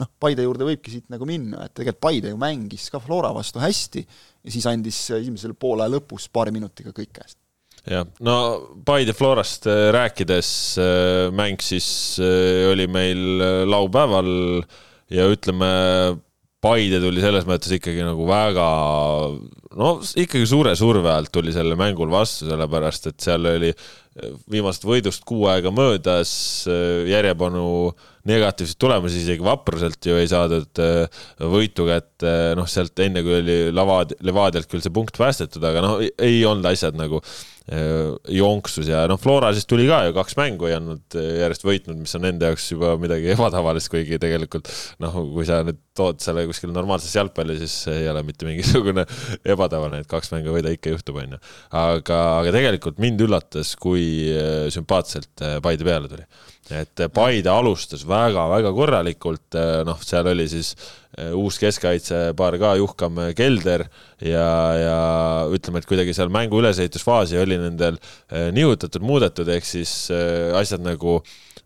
[0.00, 3.62] noh, Paide juurde võibki siit nagu minna, et tegelikult Paide ju mängis ka Flora vastu
[3.62, 7.38] hästi ja siis andis esimesel poole lõpus paari minutiga kõik käest
[7.88, 8.36] jah, no
[8.84, 10.50] Paide Florast äh, rääkides,
[10.82, 11.88] äh, mäng siis
[12.20, 14.28] oli meil laupäeval
[15.12, 15.70] ja ütleme,
[16.64, 18.68] Paide tuli selles mõttes ikkagi nagu väga,
[19.76, 23.70] no ikkagi suure surve alt tuli sellele mängul vastu, sellepärast et seal oli
[24.48, 26.32] viimasest võidust kuu aega möödas,
[27.10, 27.66] järjepanu
[28.30, 30.80] negatiivseid tulemusi, isegi Vapruselt ju ei saadud
[31.52, 35.98] võitu kätte, noh, sealt enne kui oli Lavad-, Levadialt küll see punkt päästetud, aga noh,
[36.00, 40.68] ei olnud asjad nagu Äh, jonksus ja noh, Flora siis tuli ka ju kaks mängu
[40.68, 44.68] ei andnud äh, järjest võitnud, mis on nende jaoks juba midagi ebatavalist, kuigi tegelikult
[45.00, 49.06] noh, kui sa nüüd tood selle kuskil normaalsesse jalgpalli, siis ei ole mitte mingisugune
[49.54, 51.40] ebatavaline, et kaks mängu võida ikka juhtub, onju.
[51.72, 55.32] aga, aga tegelikult mind üllatas, kui äh, sümpaatselt
[55.64, 56.28] Paide peale tuli
[56.72, 60.70] et Paide alustas väga-väga korralikult, noh, seal oli siis
[61.18, 63.84] eh, uus keskkaitsepaar ka, Juhkam Kelder
[64.24, 64.46] ja,
[64.80, 64.98] ja
[65.52, 67.98] ütleme, et kuidagi seal mängu ülesehitusfaasi oli nendel
[68.30, 71.18] eh, nihutatud, muudetud, ehk siis eh, asjad nagu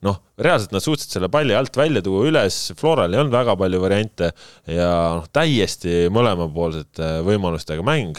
[0.05, 3.81] noh, reaalselt nad suutsid selle palli alt välja tuua üles, Floral ei olnud väga palju
[3.83, 4.33] variante
[4.67, 8.19] ja noh, täiesti mõlemapoolsete võimalustega mäng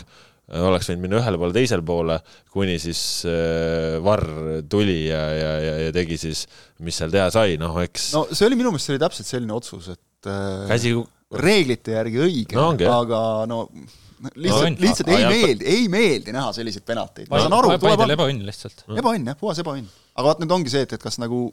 [0.49, 2.17] oleks võinud minna ühele poole, teisele poole,
[2.53, 6.45] kuni siis äh, Varr tuli ja, ja, ja, ja tegi siis,
[6.85, 8.11] mis seal teha sai, noh eks.
[8.17, 10.95] no see oli minu meelest, see oli täpselt selline otsus, et äh, käsi
[11.39, 13.63] reeglite järgi õige no,, aga no
[14.35, 17.29] lihtsalt no,, lihtsalt ei meeldi, ei meeldi näha selliseid penateid.
[17.31, 18.83] ma saan aru, tuleb ebaõnn lihtsalt.
[18.97, 19.87] ebaõnn jah, puhas ebaõnn.
[20.15, 21.47] aga vaat nüüd ongi see, et, et kas nagu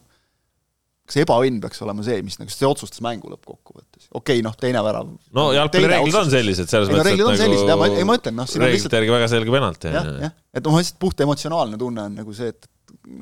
[1.07, 4.09] kas ebaõnn peaks olema see, mis nagu, see otsustas mängu lõppkokkuvõttes.
[4.11, 5.13] okei okay,, noh, teine värav.
[5.39, 8.51] no jalgpallireeglid on sellised, selles mõttes, et nagu sellised, ja ma, ei ma ütlen, noh,
[8.51, 9.89] on lihtsalt järgi väga selge penalt.
[9.91, 12.71] jah, jah, et noh, lihtsalt puht emotsionaalne tunne on nagu see, et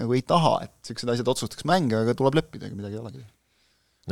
[0.01, 3.25] nagu ei taha, et niisugused asjad otsustaks mänge, aga tuleb leppida, ega midagi ei olegi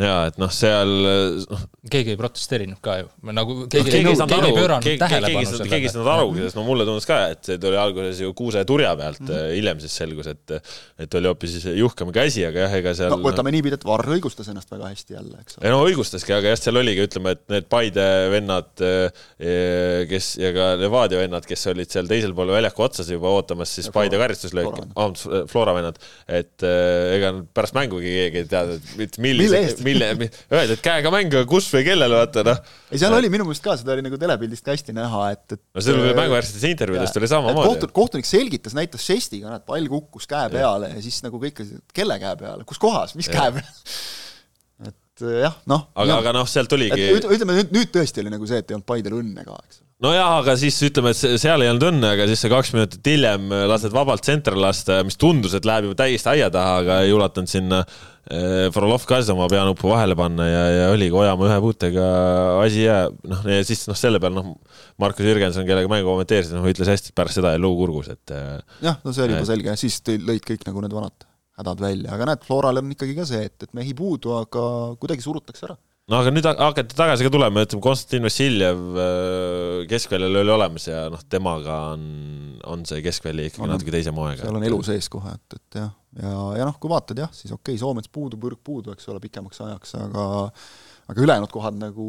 [0.00, 1.64] jaa, et noh, seal noh.
[1.92, 5.48] keegi ei protesteerinud ka ju, nagu keegi, no, keegi, keegi, keegi ei pööranud keegi, tähelepanu
[5.50, 5.68] sellele.
[5.68, 8.62] keegi ei saanud aru, sest no mulle tundus ka, et see tuli alguses ju kuuse
[8.68, 9.50] turja pealt mm, -hmm.
[9.58, 10.54] hiljem siis selgus, et
[11.04, 14.48] et oli hoopis juhkam käsi, aga jah, ega seal no võtame niipidi, et Varr õigustas
[14.52, 15.74] ennast väga hästi jälle, eks ole.
[15.74, 20.70] no õigustaski, aga jah, seal oligi, ütleme, et need Paide vennad, eh, kes ja ka
[20.80, 24.88] Levadia vennad, kes olid seal teisel pool väljaku otsas juba ootamas siis ja Paide karistuslööki,
[25.52, 26.00] Flora vennad,
[26.32, 30.08] et eh, ega pärast mängugi keegi ei teadnud, millise mille,
[30.52, 32.62] öelda, et käega mäng, kus või kellele, vaata noh.
[32.90, 35.60] ei, seal oli minu meelest ka, seda oli nagu telepildist ka hästi näha, et, et
[35.62, 37.68] no seal oli mänguväärsetes intervjuudes tuli samamoodi.
[37.68, 41.62] kohtunik, kohtunik selgitas, näitas žestiga, näed, pall kukkus käe peale ja, ja siis nagu kõik,
[41.94, 43.38] kelle käe peale, kus kohas, mis ja.
[43.38, 45.88] käe peale et jah, noh.
[45.94, 47.12] aga, aga noh, sealt oligi.
[47.20, 50.38] ütleme nüüd, nüüd tõesti oli nagu see, et ei olnud Paidel õnne ka, eks nojah,
[50.40, 53.94] aga siis ütleme, et seal ei olnud õnne, aga siis see kaks minutit hiljem lased
[53.94, 57.82] vabalt tsentri lasta, mis tundus, et läheb juba täiesti aia taha, aga ei ulatanud sinna
[58.72, 62.04] Frolov ka siis oma peanuppu vahele panna ja, ja oligi Ojamaa ühe puutega
[62.62, 64.52] asi ja noh, ja siis noh, selle peale noh,
[65.02, 68.34] Markus Jürgenson, kellega mängu kommenteerisin, noh ütles hästi, et pärast seda jäi luu kurgus, et
[68.36, 71.26] eh, jah, no see oli juba selge, siis lõid kõik nagu need vanad
[71.58, 74.62] hädad välja, aga näed, Floral on ikkagi ka see, et, et mehi puudu, aga
[75.02, 75.76] kuidagi surutakse ära
[76.10, 81.04] no aga nüüd hakati tagasi ka tulema, ütleme Konstantin Vassiljev äh, keskväljal oli olemas ja
[81.12, 82.06] noh, temaga on,
[82.68, 84.42] on see keskvälja ikkagi on, natuke teise moega.
[84.42, 87.52] seal on elu sees kohe, et, et jah, ja, ja noh, kui vaatad jah, siis
[87.52, 90.24] okei okay,, Soomets puudub, Võrk puudu, eks ole, pikemaks ajaks, aga
[91.12, 92.06] aga ülejäänud kohad nagu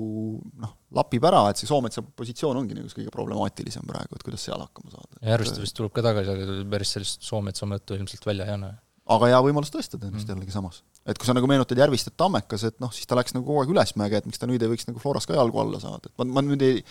[0.61, 4.61] noh, lapib ära, et see Soometsa positsioon ongi nagu kõige problemaatilisem praegu, et kuidas seal
[4.61, 5.21] hakkama saada.
[5.33, 8.73] Järviste vist tuleb ka tagasi, aga päris sellist Soometsa mõttu ilmselt välja ei anna
[9.17, 10.33] aga hea võimalus tõestada ennast mm.
[10.33, 10.81] jällegi samas.
[11.05, 13.73] et kui sa nagu meenutad Järvistet Tammekas, et noh, siis ta läks nagu kogu aeg
[13.73, 16.27] ülesmäge, et miks ta nüüd ei võiks nagu Floras ka jalgu alla saada, et ma,
[16.37, 16.81] ma nüüd ei,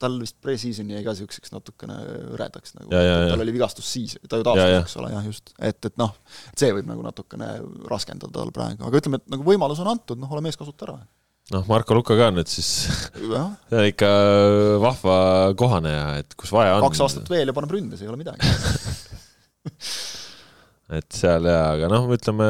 [0.00, 1.96] tal vist pre-season jäi ka niisuguseks natukene
[2.32, 5.54] hõredaks nagu, tal oli vigastus siis, ta ju taastus, eks ole, jah, just.
[5.58, 6.14] et, et noh,
[6.54, 7.54] see võib nagu natukene
[7.90, 11.00] raskendada tal praegu, aga ütleme, et nagu võimalus on antud, noh, ole mees, kasuta ära
[11.54, 14.10] noh, Marko Luka ka nüüd siis see on ikka
[14.82, 15.18] vahva
[15.58, 16.86] kohaneja, et kus vaja on.
[16.88, 18.40] kaks aastat veel ja paneb ründes, ei ole midagi
[20.96, 22.48] et seal jaa, aga noh, ütleme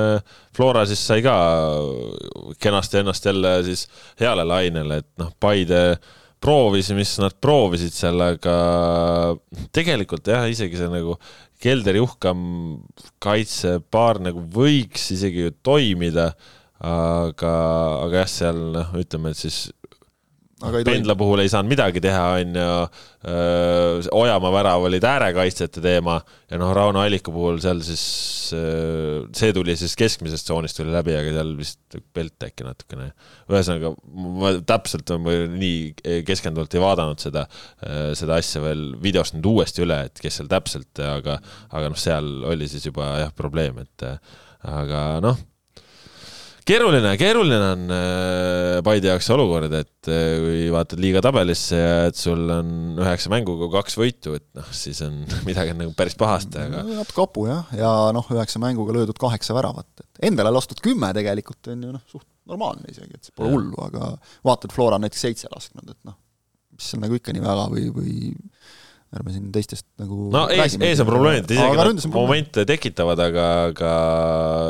[0.56, 1.34] Flora siis sai ka
[2.62, 3.86] kenasti ennast jälle siis
[4.20, 5.98] heale lainele, et noh, Paide
[6.40, 8.54] proovis, mis nad proovisid seal, aga
[9.76, 11.18] tegelikult jah, isegi see nagu
[11.60, 12.40] Kelderi uhkam
[13.20, 16.30] kaitsepaar nagu võiks isegi ju toimida
[16.80, 17.52] aga,
[18.06, 19.66] aga jah, seal noh, ütleme, et siis
[20.60, 22.72] Pendla puhul ei saanud midagi teha, on ju.
[24.16, 26.18] Ojamaa värav olid äärekaitsjate teema
[26.50, 28.02] ja noh, Rauno Alliku puhul seal siis,
[28.52, 33.10] see tuli siis keskmisest tsoonist tuli läbi, aga seal vist pelt äkki natukene.
[33.50, 33.92] ühesõnaga,
[34.40, 35.12] ma täpselt
[35.56, 37.46] nii keskenduvalt ei vaadanud seda,
[38.16, 41.40] seda asja veel videost nüüd uuesti üle, et kes seal täpselt, aga,
[41.72, 44.10] aga noh, seal oli siis juba jah, probleem, et
[44.68, 45.49] aga noh
[46.70, 52.18] keeruline, keeruline on äh, Paide jaoks olukord, et äh, kui vaatad liiga tabelisse ja et
[52.18, 56.60] sul on üheksa mänguga kaks võitu, et noh, siis on midagi on nagu päris pahasti,
[56.62, 56.84] aga.
[57.00, 61.72] natuke hapu jah, ja noh, üheksa mänguga löödud kaheksa väravat, et endale lastud kümme tegelikult
[61.72, 64.12] on ju noh, suht normaalne isegi, et see pole hullu, aga
[64.46, 66.18] vaatad, Flora on näiteks seitse lasknud, et noh,
[66.76, 68.14] mis seal nagu ikka nii väga või, või
[69.10, 73.94] ärme siin teistest nagu no ees, ees on probleemid, isegi nad momente tekitavad, aga, aga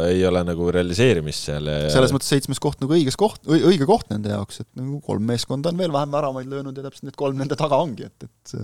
[0.08, 4.08] ei ole nagu realiseerimist seal ja selles mõttes seitsmes koht nagu õiges koht, õige koht
[4.12, 7.36] nende jaoks, et nagu kolm meeskonda on veel vähem väravaid löönud ja täpselt need kolm
[7.42, 8.54] nende taga ongi, et, et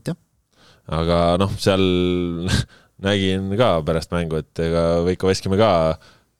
[0.00, 0.18] et jah.
[0.98, 1.86] aga noh, seal
[3.06, 5.72] nägin ka pärast mängu, et ega Veiko Veskimäe ka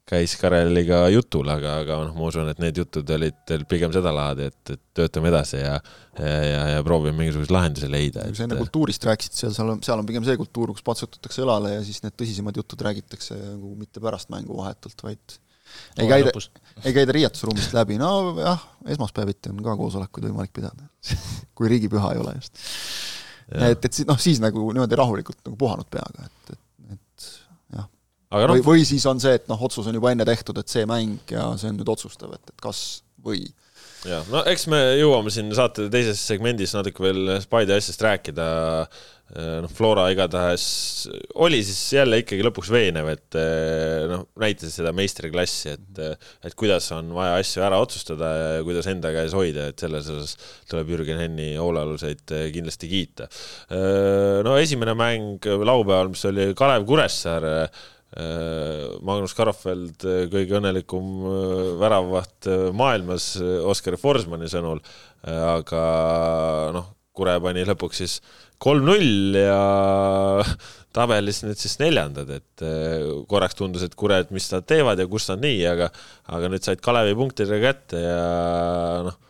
[0.09, 4.49] käis Kareliga jutul, aga, aga noh, ma usun, et need jutud olid teil pigem sedalaadi,
[4.51, 5.79] et, et töötame edasi ja
[6.19, 8.27] ja, ja, proovime mingisuguseid lahendusi leida.
[8.29, 11.43] kui sa enne kultuurist rääkisid, seal, seal on, seal on pigem see kultuur, kus patsutatakse
[11.43, 15.38] õlale ja siis need tõsisemad jutud räägitakse nagu mitte pärast mängu vahetult, vaid
[15.99, 16.35] ei käida,
[16.85, 18.62] ei käida riietusruumist läbi, no jah,
[18.95, 20.87] esmaspäeviti on ka koosolekuid võimalik pidada
[21.57, 22.61] kui riigipüha ei ole just.
[23.57, 26.62] et, et noh, siis nagu niimoodi rahulikult nagu puhanud peaga, et, et
[28.35, 30.87] No, või, või siis on see, et noh, otsus on juba enne tehtud, et see
[30.90, 32.81] mäng ja see on nüüd otsustav, et, et kas
[33.25, 33.47] või.
[34.05, 38.47] jah, no eks me jõuame siin saate teises segmendis natuke veel Spide asjast rääkida.
[39.64, 40.64] noh, Flora igatahes
[41.40, 43.38] oli siis jälle ikkagi lõpuks veenev, et
[44.11, 46.03] noh, näitas seda meistriklassi, et,
[46.44, 50.37] et kuidas on vaja asju ära otsustada ja kuidas enda käes hoida, et selles osas
[50.70, 53.31] tuleb Jürgen Henni hoolealuseid kindlasti kiita.
[54.44, 57.68] no esimene mäng laupäeval, mis oli Kalev Kuressaare Äh,
[58.14, 64.83] Magnus Carlfeld, äh, kõige õnnelikum äh, väravaht maailmas Oskar Forsmani sõnul,
[65.24, 65.83] aga
[66.77, 68.14] noh, Kure pani lõpuks siis
[68.62, 69.59] kolm-null ja
[70.96, 72.64] tabelis nüüd siis neljandad, et
[73.31, 75.90] korraks tundus, et Kure, et mis nad teevad ja kus nad nii, aga
[76.35, 78.18] aga nüüd said Kalevi punktidega kätte ja
[79.07, 79.20] noh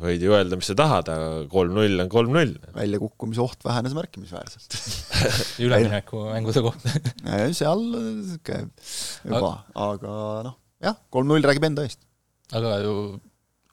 [0.00, 2.54] võid ju öelda, mis sa tahad, aga kolm-null on kolm-null.
[2.74, 4.76] väljakukkumise oht vähenes märkimisväärselt
[5.64, 6.86] üleminekuvängude koht
[7.60, 7.84] seal
[8.26, 8.62] sihuke
[9.24, 9.54] juba,
[9.88, 10.14] aga
[10.48, 12.02] noh, jah, kolm-null räägib enda eest.
[12.56, 12.94] aga ju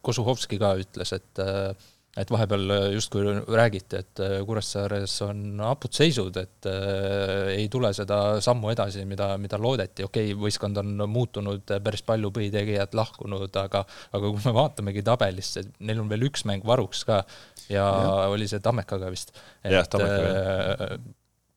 [0.08, 1.88] Kosuhovski ka ütles, et äh,
[2.18, 7.92] et vahepeal äh, justkui räägiti, et äh, Kuressaares on hapud seisud, et äh, ei tule
[7.96, 13.48] seda sammu edasi, mida, mida loodeti, okei okay,, võistkond on muutunud päris palju, põhitegijad lahkunud,
[13.62, 17.22] aga aga kui me vaatamegi tabelisse, neil on veel üks mäng varuks ka
[17.70, 18.14] ja, ja.
[18.34, 19.36] oli see Tammekaga vist.
[19.64, 20.96] jah, Tammekaga äh,.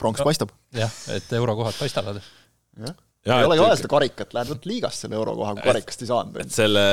[0.00, 0.52] pronks paistab.
[0.76, 2.20] jah, et eurokohad paistavad.
[2.80, 6.08] jah Ja, ei olegi vaja seda karikat, lähed võt liigast selle eurokoha, kui karikast ei
[6.08, 6.36] saanud.
[6.40, 6.84] et selle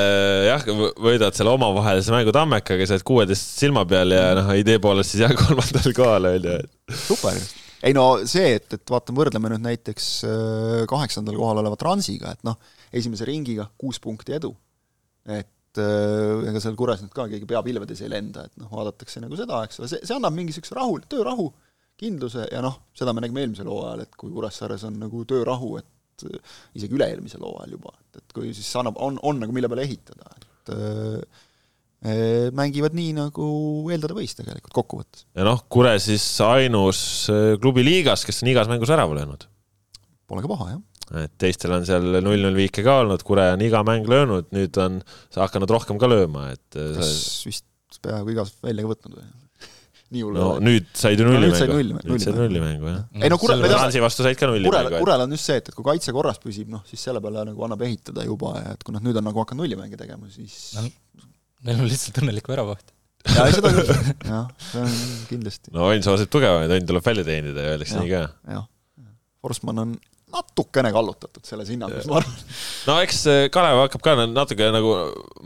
[0.44, 0.66] jah,
[1.00, 5.24] võidad selle omavahelise mängu Tammekaga, sa oled kuueteist silma peal ja noh, idee poolest siis
[5.24, 6.58] jah, kolmandal kohal on ju.
[7.06, 7.40] super,
[7.80, 12.44] ei no see, et, et vaatame, võrdleme nüüd näiteks äh, kaheksandal kohal oleva Transiga, et
[12.44, 12.60] noh,
[12.92, 14.52] esimese ringiga kuus punkti edu.
[15.24, 19.24] et äh, ega seal Kures nüüd ka keegi pea pilvedes ei lenda, et noh, vaadatakse
[19.24, 21.54] nagu seda, eks ole, see, see annab mingi niisuguse rahu, töörahu,
[21.96, 25.94] kindluse ja noh, seda me nägime eelmisel hooajal, et kui Kuressaares on nagu töörahu, et
[26.26, 30.34] isegi üle-eelmisel hooajal juba, et, et kui siis annab, on, on nagu mille peale ehitada,
[30.38, 31.44] et äh,
[32.54, 33.46] mängivad nii, nagu
[33.90, 35.26] eeldada võis tegelikult kokkuvõttes.
[35.38, 37.00] ja noh, Kure siis ainus
[37.62, 39.48] klubi liigas, kes on igas mängus ära löönud.
[40.28, 40.84] Pole ka paha, jah
[41.16, 45.00] et teistel on seal null-null viike ka olnud, Kure on iga mäng löönud, nüüd on
[45.36, 47.12] hakanud rohkem ka lööma, et kas
[47.48, 47.64] vist
[48.04, 49.28] peaaegu igas välja ka võtnud või?
[50.14, 52.86] Nii hull no nüüd said ju nullimängu nüüd said nullimängu.
[52.92, 53.02] jah.
[53.22, 55.00] ei no Kure- Selle- me Transi vastu said ka Kurel, nullimängu.
[55.04, 57.66] Kurel on just see, et, et kui kaitse korras püsib, noh siis selle peale nagu
[57.66, 60.86] annab ehitada juba ja et kui nad nüüd on nagu hakanud nullimänge tegema, siis No,
[61.68, 62.92] Neil on lihtsalt õnnelik väravaht.
[63.28, 63.88] ja ei, seda küll,
[64.30, 64.92] jah, see on
[65.28, 68.22] kindlasti, no Ain saab tugevamaid, Ain tuleb välja teenida ja öeldakse nii ka.
[68.54, 68.68] jah.
[69.44, 69.90] Forsman on
[70.32, 72.44] natukene kallutatud selles hinnangus, ma arvan.
[72.88, 74.92] no eks äh, Kalev hakkab ka natuke nagu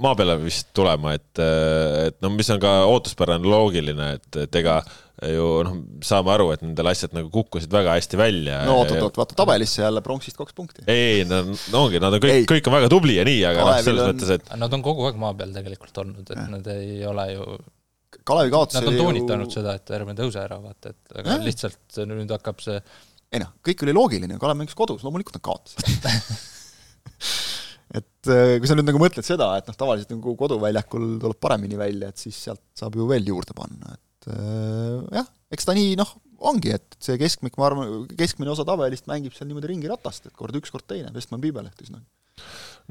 [0.02, 1.42] maa peale vist tulema, et,
[2.08, 4.80] et no mis on ka ootuspärane, loogiline, et, et ega
[5.30, 8.62] ju noh, saame aru, et nendel asjad nagu kukkusid väga hästi välja.
[8.66, 10.86] no oot-oot-oot, vaata tabelisse jälle pronksist kaks punkti.
[10.90, 13.78] ei, no no ongi, nad on kõik kõik on väga tubli ja nii, aga noh,
[13.84, 16.50] selles on- mõttes, et Nad on kogu aeg maa peal tegelikult olnud, et Jah.
[16.50, 17.46] nad ei ole ju
[18.28, 21.46] Kalevi kaotus Nad on toonitanud ju seda, et ärme tõuse ära, vaata, et aga Jah.
[21.46, 22.80] lihtsalt nüüd hakkab see
[23.32, 26.06] ei noh, kõik oli loogiline, Kalev mängis kodus, loomulikult nad kaotasid.
[27.98, 31.80] et äh, kui sa nüüd nagu mõtled seda, et noh, tavaliselt nagu koduväljakul tuleb paremini
[31.80, 35.96] välja, et siis sealt saab ju veel juurde panna, et äh, jah, eks ta nii
[36.00, 36.12] noh,
[36.52, 40.56] ongi, et see keskmik, ma arvan, keskmine osa tabelist mängib seal niimoodi ringiratast, et kord
[40.58, 42.02] üks, kord teine, Vestman Piibeleht üsna.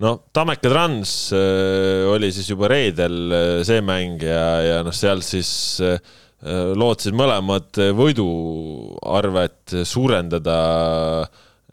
[0.01, 5.23] noh, Tammeka Trans äh, oli siis juba reedel äh, see mäng ja, ja noh, seal
[5.25, 5.51] siis
[5.83, 5.99] äh,
[6.41, 10.57] lootsid mõlemad võiduarvet suurendada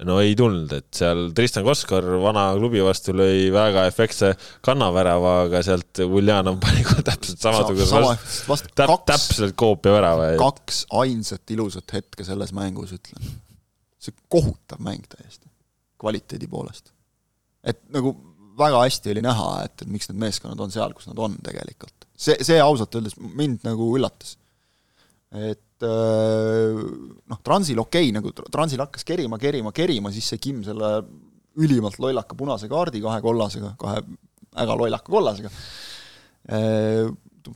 [0.07, 4.31] no ei tulnud, et seal Tristan Koskor vana klubi vastu lõi väga efektse
[4.65, 9.97] kannavärava, aga sealt Uljanov pani kohe täpselt samasuguse sama vastu,, vastu täp, kaks, täpselt koopia
[9.97, 10.31] värava.
[10.39, 13.35] kaks ainsat ilusat hetke selles mängus, ütlen.
[13.99, 15.49] see kohutav mäng täiesti,
[15.99, 16.93] kvaliteedi poolest.
[17.67, 18.15] et nagu
[18.59, 22.07] väga hästi oli näha, et, et miks need meeskonnad on seal, kus nad on tegelikult.
[22.15, 24.37] see, see ausalt öeldes mind nagu üllatas.
[25.35, 26.79] Et äh,
[27.29, 30.93] noh, Transil okei okay,, nagu Tr- Transil hakkas kerima, kerima, kerima, siis see Kim selle
[31.59, 34.03] ülimalt lollaka punase kaardi kahe kollasega, kahe
[34.59, 35.51] väga lollaka kollasega,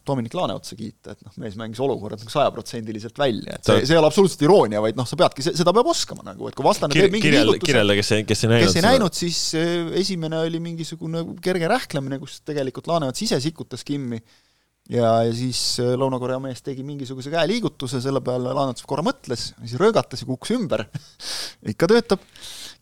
[0.07, 3.97] Dominic Laane otsa kiita, et noh, mees mängis olukorrad nagu sajaprotsendiliselt välja, et see, see
[3.97, 6.97] ei ole absoluutselt iroonia, vaid noh, sa peadki, seda peab oskama nagu, et kui vastane
[6.97, 9.91] teeb mingi kirjelda, liigutuse kirjelda, kes ei, kes ei näinud kes ei näinud, siis eh,
[10.01, 14.21] esimene oli mingisugune kerge rähklemine, kus tegelikult Laaneots ise sikutas Kimmi
[14.91, 19.79] ja, ja siis eh, Lõuna-Korea mees tegi mingisuguse käeliigutuse, selle peale Laaneots korra mõtles, siis
[19.81, 20.87] röögatas ja kukkus ümber.
[21.73, 22.25] ikka töötab,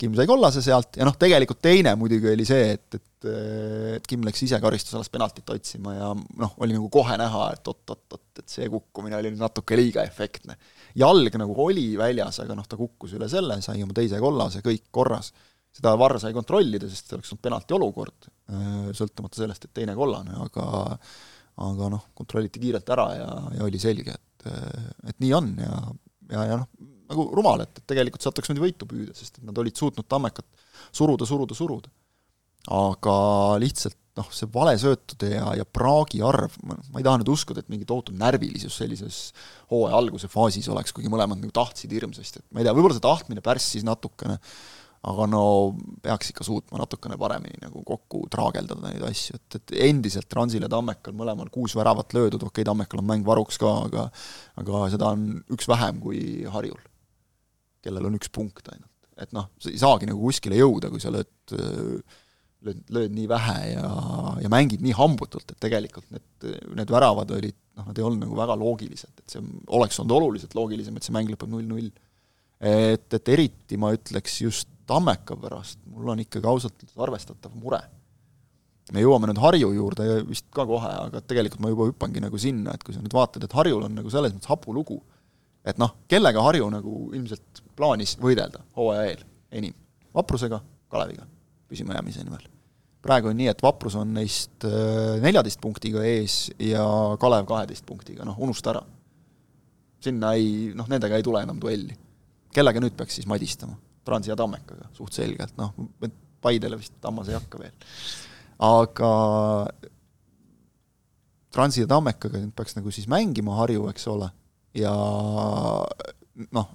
[0.01, 4.09] Kim sai kollase sealt ja noh, tegelikult teine muidugi oli see, et, et eh, et
[4.09, 8.49] Kim läks ise karistusalast penaltit otsima ja noh, oli nagu kohe näha, et oot-oot-oot, et
[8.49, 10.57] see kukkumine oli nüüd natuke liiga efektne.
[10.97, 14.89] jalg nagu oli väljas, aga noh, ta kukkus üle selle, sai oma teise kollase, kõik
[14.91, 15.35] korras
[15.71, 18.27] seda Varr sai kontrollida, sest see oleks olnud penalti olukord,
[18.99, 20.97] sõltumata sellest, et teine kollane, aga
[21.61, 25.75] aga noh, kontrolliti kiirelt ära ja, ja oli selge, et et nii on ja,
[26.33, 26.68] ja, ja noh,
[27.11, 30.07] nagu rumal, et, et tegelikult sealt oleks võinud võitu püüda, sest et nad olid suutnud
[30.09, 30.46] Tammekat
[30.96, 31.90] suruda, suruda, suruda.
[32.70, 33.16] aga
[33.61, 37.87] lihtsalt noh, see valesöötude ja, ja praagi arv, ma ei taha nüüd uskuda, et mingi
[37.88, 39.20] tohutu närvilisus sellises
[39.70, 43.07] hooaja alguse faasis oleks, kuigi mõlemad nagu tahtsid hirmsasti, et ma ei tea, võib-olla see
[43.07, 44.37] tahtmine pärssis natukene,
[45.09, 45.43] aga no
[46.05, 50.69] peaks ikka suutma natukene paremini nagu kokku traageldada neid asju, et, et endiselt Transil ja
[50.73, 54.09] Tammekal mõlemal kuus väravat löödud, okei okay,, Tammekal on mäng varuks ka, aga
[54.61, 56.21] aga seda on üks vähem kui
[56.53, 56.83] Harjul,
[57.85, 58.93] kellel on üks punkt ainult.
[59.21, 61.33] et noh, sa ei saagi nagu kuskile jõuda, kui sa lööd
[62.67, 63.89] lööd, lööd nii vähe ja,
[64.45, 68.37] ja mängid nii hambutult, et tegelikult need, need väravad olid noh, nad ei olnud nagu
[68.37, 69.41] väga loogilised, et see
[69.77, 71.89] oleks olnud oluliselt loogilisem, et see mäng lõpeb null-null
[72.61, 77.79] et, et eriti ma ütleks just Tammeka pärast, mul on ikkagi ausalt öeldes arvestatav mure.
[78.90, 82.75] me jõuame nüüd Harju juurde vist ka kohe, aga tegelikult ma juba hüppangi nagu sinna,
[82.75, 84.99] et kui sa nüüd vaatad, et Harjul on nagu selles mõttes hapu lugu,
[85.62, 89.23] et noh, kellega Harju nagu ilmselt plaanis võidelda hooaja eel
[89.61, 89.77] enim?
[90.11, 90.59] Vaprusega,
[90.90, 91.29] Kaleviga
[91.70, 92.51] püsimajäämise nimel.
[93.01, 94.66] praegu on nii, et Vaprus on neist
[95.23, 96.83] neljateist punktiga ees ja
[97.23, 98.83] Kalev kaheteist punktiga, noh unusta ära.
[100.03, 101.94] sinna ei, noh nendega ei tule enam duelli
[102.55, 103.79] kellega nüüd peaks siis madistama?
[104.05, 105.75] Transi ja Tammekaga suht selgelt, noh,
[106.41, 107.75] Paidele vist Tammas ei hakka veel.
[108.65, 109.11] aga
[111.53, 114.31] Transi ja Tammekaga nüüd peaks nagu siis mängima Harju, eks ole,
[114.75, 114.95] ja
[116.51, 116.71] noh,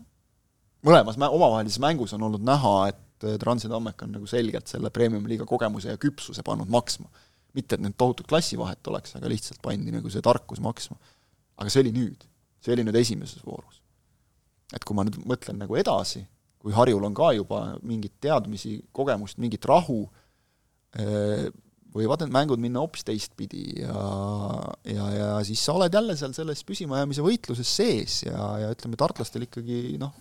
[0.85, 3.03] mõlemas mä-, omavahelises mängus on olnud näha, et
[3.39, 7.07] Trans ja Tammek on nagu selgelt selle premium-liiga kogemuse ja küpsuse pannud maksma.
[7.55, 10.97] mitte, et need tohutut klassivahet oleks, aga lihtsalt pandi nagu see tarkus maksma.
[11.57, 12.25] aga see oli nüüd,
[12.59, 13.81] see oli nüüd esimeses voorus.
[14.73, 16.23] Et kui ma nüüd mõtlen nagu edasi,
[16.61, 19.99] kui Harjul on ka juba mingit teadmisi, kogemust, mingit rahu,
[21.95, 23.95] võivad need mängud minna hoopis teistpidi ja,
[24.89, 29.45] ja, ja siis sa oled jälle seal selles püsimajäämise võitluses sees ja, ja ütleme, tartlastel
[29.47, 30.15] ikkagi noh,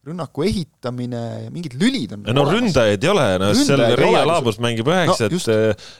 [0.00, 4.88] rünnaku ehitamine ja mingid lülid on no ründajaid ei ole, no seal Reia Laabus mängib
[4.88, 5.56] üheksat no,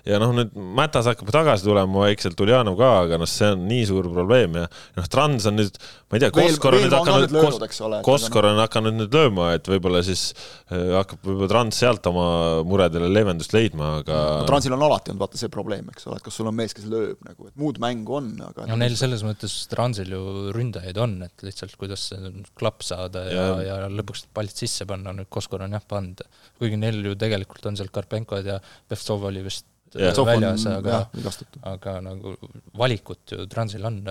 [0.09, 3.83] ja noh, nüüd Mätas hakkab tagasi tulema, vaikselt Uljanov ka, aga noh, see on nii
[3.91, 4.63] suur probleem ja
[4.97, 5.77] noh, Trans on nüüd,
[6.09, 10.31] ma ei tea, Koskor on nüüd hakanud, Koskor on hakanud nüüd lööma, et võib-olla siis
[10.33, 12.25] äh, hakkab võib-olla Trans sealt oma
[12.65, 16.25] muredele leevendust leidma, aga no, Transil on alati olnud vaata see probleem, eks ole, et
[16.25, 19.27] kas sul on mees, kes lööb nagu, et muud mängu on, aga no neil selles
[19.29, 20.25] mõttes Transil ju
[20.57, 22.09] ründajaid on, et lihtsalt kuidas
[22.57, 26.23] klapp saada ja, ja, ja lõpuks pallid sisse panna, nüüd Koskor on jah pannud,
[26.59, 31.05] kuigi neil ju tegelikult on seal Karpenkod ja Pevtsov oli vist ja, väljas, aga,
[31.73, 32.35] aga nagu
[32.79, 34.03] valikut ju Transil on,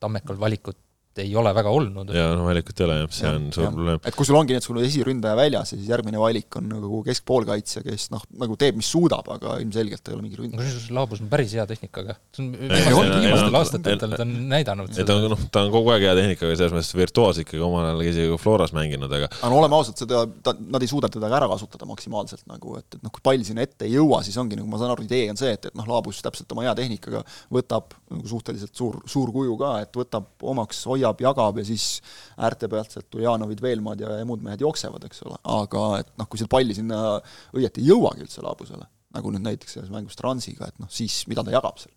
[0.00, 0.78] Tammekal valikut
[1.24, 2.12] ei ole väga olnud.
[2.14, 4.02] jaa, no valikut ei ole jah, see ja, on suur probleem.
[4.02, 6.68] et kui sul ongi nii, et sul on esiründaja väljas ja siis järgmine valik on
[6.72, 10.62] nagu keskpoolkaitsja, kes noh, nagu teeb, mis suudab, aga ilmselgelt ei ole mingi ründaja.
[10.62, 12.18] kusjuures Laabus on päris hea tehnikaga.
[12.38, 15.08] viimastel aastatel ta on näidanud seda.
[15.12, 18.04] ta on, noh, ta on kogu aeg hea tehnikaga, selles mõttes virtuoos ikkagi omal ajal
[18.08, 21.38] isegi Floras mänginud, aga aga no oleme ausad, seda, ta, nad ei suuda teda ka
[21.40, 24.58] ära kasutada maksimaalselt nagu, et, et noh, kui pall sinna ette ei jõua, siis ongi
[24.58, 27.22] nagu ma saan aru, idee on see, et, et noh, Laabus täpselt oma hea tehnikaga
[27.54, 31.88] võtab nagu suhteliselt suur, suur kuju ka, et võtab omaks, hoiab, jagab ja siis
[32.36, 36.28] äärte pealt sealt Uljanovid, Veelmaad ja, ja muud mehed jooksevad, eks ole, aga et noh,
[36.28, 37.18] kui seal palli sinna
[37.56, 38.84] õieti ei jõuagi üldse laabusele,
[39.16, 41.94] nagu nüüd näiteks selles mängus Transiga, et noh, siis mida ta jagab seal.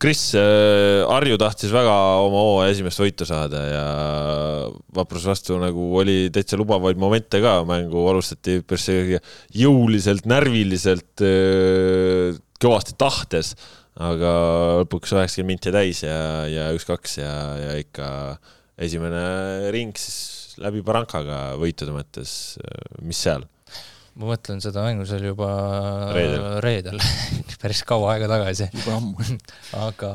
[0.00, 3.84] Kris äh,, Harju tahtis väga oma hooaja esimest võitu saada ja
[4.94, 8.88] Vapruse vastu nagu oli täitsa lubavaid momente ka, mängu alustati päris
[9.64, 13.56] jõuliselt, närviliselt äh,, kõvasti tahtes,
[14.02, 14.30] aga
[14.82, 18.08] lõpuks üheksakümmend minti täis ja, ja üks-kaks ja, ja ikka
[18.82, 22.56] esimene ring siis läbi Barankaga võitude mõttes,
[23.02, 23.46] mis seal?
[24.14, 25.48] ma mõtlen seda mängu seal juba
[26.14, 27.00] reedel, reedel.
[27.62, 28.68] päris kaua aega tagasi.
[28.70, 29.26] juba ammu
[29.86, 30.12] aga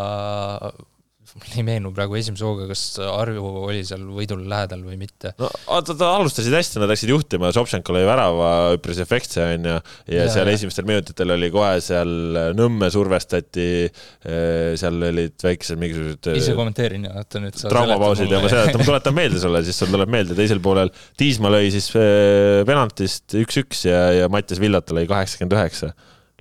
[1.38, 5.34] mul ei meenu praegu esimese hooga, kas Harju oli seal võidule lähedal või mitte.
[5.40, 5.50] no
[5.86, 9.78] ta, ta alustasid hästi, nad läksid juhtima, Sobtšenko lõi värava üpris efektse, on ju,
[10.16, 10.58] ja seal ja.
[10.58, 12.12] esimestel minutitel oli kohe seal
[12.58, 18.52] Nõmme survestati, eh, seal olid väiksed mingisugused ise kommenteerin ja vaata nüüd traumapausid ja ma
[18.52, 22.62] seletan, ma tuletan meelde sulle, siis sul tuleb meelde, teisel poolel Tiismaa lõi siis eh,
[22.68, 25.94] penaltist üks-üks ja, ja Mattias Villata lõi kaheksakümmend üheksa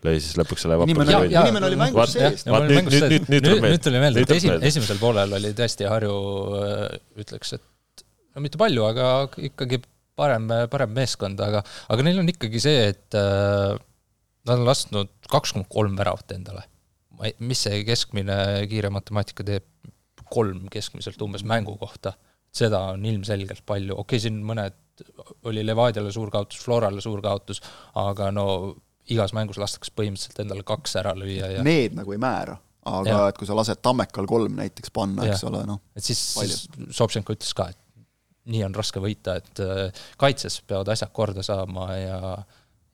[0.06, 2.44] lõi siis lõpuks selle inimene, inimene oli mängus sees.
[2.46, 6.16] nüüd, nüüd, nüüd, nüüd, nüüd, nüüd tuli meelde, et esi-, esimesel poolel oli tõesti Harju,
[6.60, 9.10] äh, ütleks, et no mitte palju, aga
[9.50, 9.80] ikkagi
[10.18, 13.74] parem, parem meeskond, aga, aga neil on ikkagi see, et äh,
[14.48, 16.66] nad on lasknud kaks koma kolm väravat endale.
[17.42, 18.34] mis see keskmine
[18.70, 19.64] kiire matemaatika teeb,
[20.30, 22.12] kolm keskmiselt umbes mängu kohta,
[22.54, 24.76] seda on ilmselgelt palju, okei okay,, siin mõned,
[25.48, 27.62] oli Levadiale suur kaotus, Florale suur kaotus,
[27.98, 28.46] aga no
[29.14, 33.20] igas mängus lastakse põhimõtteliselt endale kaks ära lüüa ja need nagu ei määra, aga ja.
[33.32, 35.82] et kui sa lased Tammekal kolm näiteks panna, eks ole, noh.
[35.96, 36.64] et siis, siis
[36.96, 37.84] Sobtšenko ütles ka, et
[38.48, 42.20] nii on raske võita, et äh, kaitses peavad asjad korda saama ja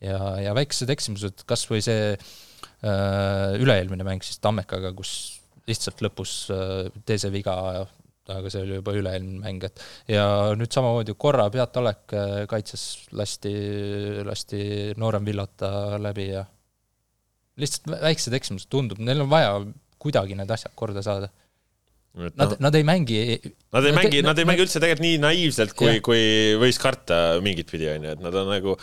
[0.04, 5.14] ja, ja väiksed eksimused, kas või see äh, üle-eelmine mäng siis Tammekaga, kus
[5.68, 7.56] lihtsalt lõpus äh, tee see viga
[8.33, 10.25] aga see oli juba üle-eelmine mäng, et ja
[10.57, 13.55] nüüd samamoodi korra Beat Olek äh, kaitses lasti,
[14.25, 14.64] lasti
[15.01, 15.70] noorem Villota
[16.01, 16.45] läbi ja
[17.61, 19.59] lihtsalt väiksed eksimused, tundub, neil on vaja
[20.03, 21.31] kuidagi need asjad korda saada.
[22.14, 23.18] Nad no,, nad ei mängi
[23.75, 26.20] Nad ei nad mängi, nad ei mängi üldse tegelikult nii naiivselt, kui, kui
[26.62, 28.77] võis karta mingit pidi, on ju, et nad on nagu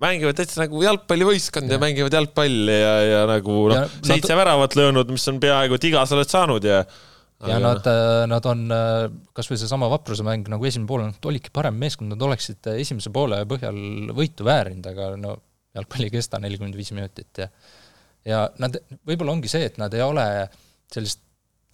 [0.00, 1.76] mängivad täitsa nagu jalgpallivõistkond ja.
[1.76, 4.40] ja mängivad jalgpalli ja, ja nagu noh, seitse nad...
[4.40, 6.80] väravat löönud, mis on peaaegu, et iga sa oled saanud ja
[7.48, 7.64] ja aga...
[7.64, 11.52] nad, äh, nad on, äh, kas või seesama Vapruse mäng nagu esimene pool, nad olidki
[11.54, 13.78] parem meeskond, nad oleksid äh, esimese poole põhjal
[14.16, 15.36] võitu väärinud, aga no
[15.74, 17.50] jalgpall ei kesta nelikümmend viis minutit ja
[18.24, 20.24] ja nad, võib-olla ongi see, et nad ei ole
[20.92, 21.20] sellist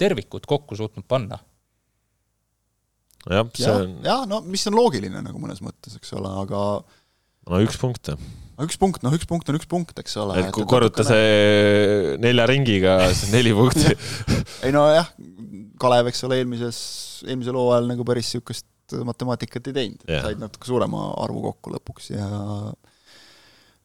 [0.00, 1.38] tervikut kokku suutnud panna.
[3.28, 7.62] jah, see on jah, no mis on loogiline nagu mõnes mõttes, eks ole, aga no
[7.62, 8.20] üks punkt, jah
[8.60, 10.36] no üks punkt, noh, üks punkt on üks punkt, eks ole.
[10.40, 13.94] et kui korruta see nelja ringiga, siis on neli punkti
[14.66, 15.08] ei nojah,
[15.80, 16.80] Kalev, eks ole, eelmises,
[17.26, 18.66] eelmisel hooajal nagu päris niisugust
[19.06, 20.04] matemaatikat ei teinud.
[20.08, 22.26] Said natuke suurema arvu kokku lõpuks ja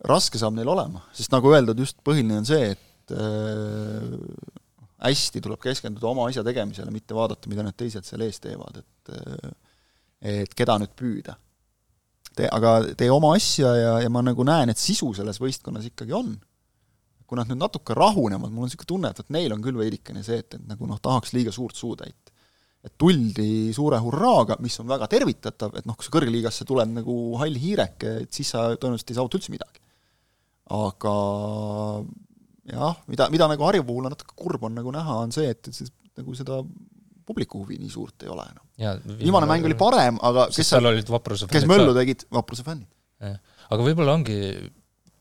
[0.10, 4.16] raske saab neil olema, sest nagu öeldud, just põhiline on see, et äh,
[5.06, 9.16] hästi tuleb keskenduda oma asja tegemisele, mitte vaadata, mida need teised seal ees teevad, et
[9.16, 9.54] äh,
[10.26, 11.36] et keda nüüd püüda.
[12.36, 16.16] Tee, aga tee oma asja ja, ja ma nagu näen, et sisu selles võistkonnas ikkagi
[16.18, 16.34] on.
[17.26, 20.24] Kui nad nüüd natuke rahunevad, mul on niisugune tunne, et vot neil on küll veidikene
[20.26, 22.32] see, et, et nagu noh, tahaks liiga suurt suutäit.
[22.86, 27.16] et tuldi suure hurraaga, mis on väga tervitatav, et noh, kui sa kõrgliigasse tuled nagu
[27.42, 29.82] hall hiireke, et siis sa tõenäoliselt ei saavuta üldse midagi.
[30.76, 31.16] aga
[32.74, 35.70] jah, mida, mida nagu Harju puhul on natuke kurb, on nagu näha, on see, et,
[35.70, 36.62] et nagu seda
[37.26, 38.66] publiku huvi nii suurt ei ole enam
[39.02, 39.18] no..
[39.18, 42.90] viimane mäng oli parem, aga kes seal olid Vapruse kes möllu tegid, Vapruse fännid.
[43.26, 44.38] aga võib-olla ongi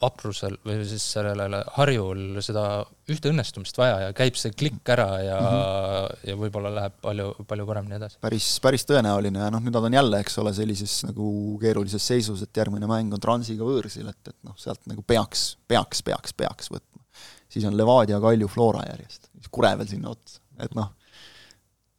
[0.05, 2.65] Vaprusel või siis sellele Harjul seda
[3.11, 6.23] ühte õnnestumist vaja ja käib see klikk ära ja mm, -hmm.
[6.31, 8.19] ja võib-olla läheb palju, palju paremini edasi.
[8.25, 11.29] päris, päris tõenäoline ja noh, nüüd nad on jälle, eks ole, sellises nagu
[11.61, 16.03] keerulises seisus, et järgmine mäng on Transiga võõrsil, et, et noh, sealt nagu peaks, peaks,
[16.07, 17.03] peaks, peaks võtma.
[17.49, 20.93] siis on Levadia, Kalju, Flora järjest, Kure veel sinna otsa, et noh,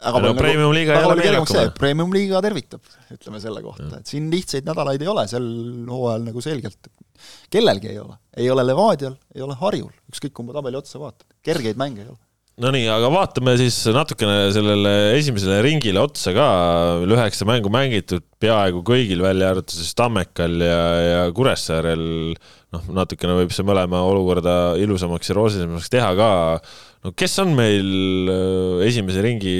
[0.03, 1.63] aga no, premium-liiga ei ole meeletu.
[1.79, 2.83] premium-liiga tervitab,
[3.15, 5.47] ütleme selle kohta, et siin lihtsaid nädalaid ei ole sel
[5.87, 6.91] hooajal nagu selgelt,
[7.53, 11.79] kellelgi ei ole, ei ole Levadial, ei ole Harjul, ükskõik kumba tabeli otsa vaatad, kergeid
[11.79, 12.19] mänge ei ole.
[12.63, 16.45] Nonii, aga vaatame siis natukene sellele esimesele ringile otsa ka,
[17.03, 22.05] üheksa mängu mängitud peaaegu kõigil, välja arvatud siis Tammekal ja, ja Kuressaarel,
[22.71, 26.29] noh, natukene võib see mõlema olukorda ilusamaks ja roosilisemaks teha ka,
[27.05, 29.55] no kes on meil äh, esimese ringi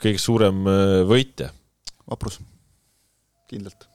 [0.00, 1.48] kõige suurem äh, võitja?
[2.10, 2.40] vaprus,
[3.50, 3.86] kindlalt.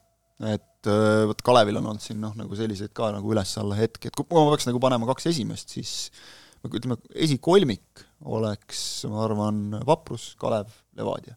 [0.47, 4.18] et äh, vot Kalevil on olnud siin noh, nagu selliseid ka nagu üles-alla hetki, et
[4.18, 5.95] kui ma peaks nagu panema kaks esimest, siis
[6.66, 8.80] ütleme, esikolmik oleks,
[9.12, 11.36] ma arvan, Vaprus, Kalev, Levadia.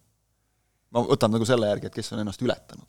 [0.95, 2.89] ma võtan nagu selle järgi, et kes on ennast ületanud,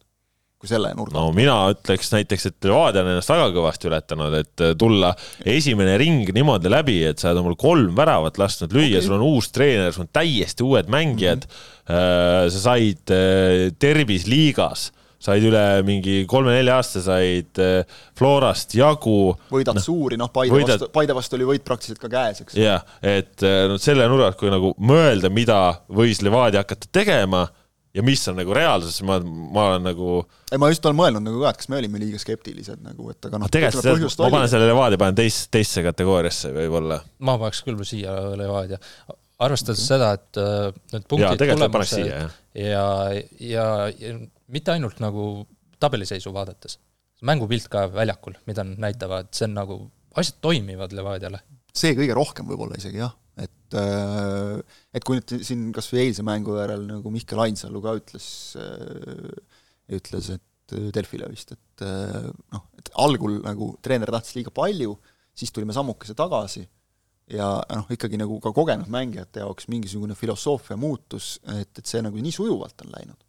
[0.60, 4.64] kui selle nurga no mina ütleks näiteks, et Levadia on ennast väga kõvasti ületanud, et
[4.66, 5.14] äh, tulla
[5.48, 9.26] esimene ring niimoodi läbi, et sa oled omal kolm väravat lasknud lüüa okay., sul on
[9.30, 12.50] uus treener, sul on täiesti uued mängijad mm, -hmm.
[12.54, 13.14] sa said
[13.80, 14.90] tervisliigas
[15.20, 17.60] said üle mingi kolme-nelja aasta, said
[18.16, 19.34] Florast jagu.
[19.52, 20.78] võidad no, suuri, noh, Paide võidad...
[20.78, 22.56] vastu, Paide vastu oli võit praktiliselt ka käes, eks.
[22.60, 25.60] jah, et no selle nurga alt, kui nagu mõelda, mida
[25.92, 27.48] võis Levadia hakata tegema
[27.96, 30.10] ja mis on nagu reaalsus, ma, ma olen nagu
[30.52, 33.30] ei, ma just olen mõelnud nagu ka, et kas me olime liiga skeptilised nagu, et
[33.30, 37.02] aga noh, tegelikult ma panen selle Levadia, panen teist, teisse kategooriasse võib-olla.
[37.26, 38.80] ma paneks küll siia Levadia
[39.40, 39.94] arvestades okay.
[39.94, 42.20] seda, et äh, need punktid, tulemused ja,
[42.60, 42.86] ja,
[43.40, 44.16] ja, ja
[44.52, 45.30] mitte ainult nagu
[45.80, 46.78] tabeliseisu vaadates,
[47.28, 49.80] mängupilt ka väljakul, mida nad näitavad, see on nagu,
[50.20, 51.42] asjad toimivad Levadiale.
[51.76, 54.58] see kõige rohkem võib-olla isegi jah, et äh,
[54.96, 58.28] et kui nüüd siin kas või eilse mängu järel nagu Mihkel Ainsalu ka ütles,
[58.60, 60.46] äh, ütles, et
[60.94, 64.92] Delfile vist, et noh, et algul nagu treener tahtis liiga palju,
[65.34, 66.62] siis tulime sammukese tagasi
[67.34, 72.22] ja noh, ikkagi nagu ka kogenud mängijate jaoks mingisugune filosoofia muutus, et, et see nagu
[72.22, 73.26] nii sujuvalt on läinud.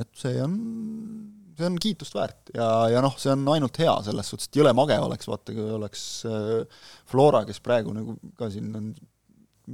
[0.00, 0.56] et see on,
[1.54, 4.74] see on kiitust väärt ja, ja noh, see on ainult hea selles suhtes, et jõle
[4.76, 8.92] mage oleks, vaata kui oleks äh, Flora, kes praegu nagu ka siin on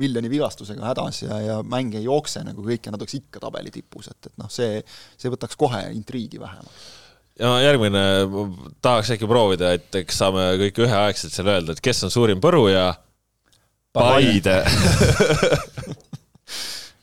[0.01, 3.73] miljoni vigastusega hädas ja, ja mäng ei jookse nagu kõik ja nad oleks ikka tabeli
[3.75, 4.79] tipus, et, et noh, see,
[5.19, 6.89] see võtaks kohe intriigi vähemaks
[7.41, 8.03] ja järgmine,
[8.85, 12.93] tahaks äkki proovida, et eks saame kõik üheaegselt seal öelda, et kes on suurim põruja?
[13.97, 14.61] Paide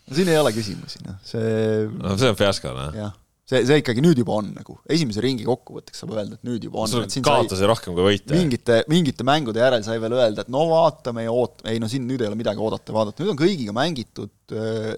[0.07, 2.93] no siin ei ole küsimusi, noh, see no see on fiasko, noh.
[2.95, 3.15] jah,
[3.47, 6.83] see, see ikkagi nüüd juba on nagu, esimese ringi kokkuvõtteks saab öelda, et nüüd juba
[6.83, 6.91] on.
[6.91, 7.69] sul kaotusi sai...
[7.71, 8.35] rohkem kui võite.
[8.35, 12.07] mingite, mingite mängude järel sai veel öelda, et no vaatame ja oot-, ei no siin
[12.09, 14.95] nüüd ei ole midagi oodata ja vaadata, nüüd on kõigiga mängitud äh,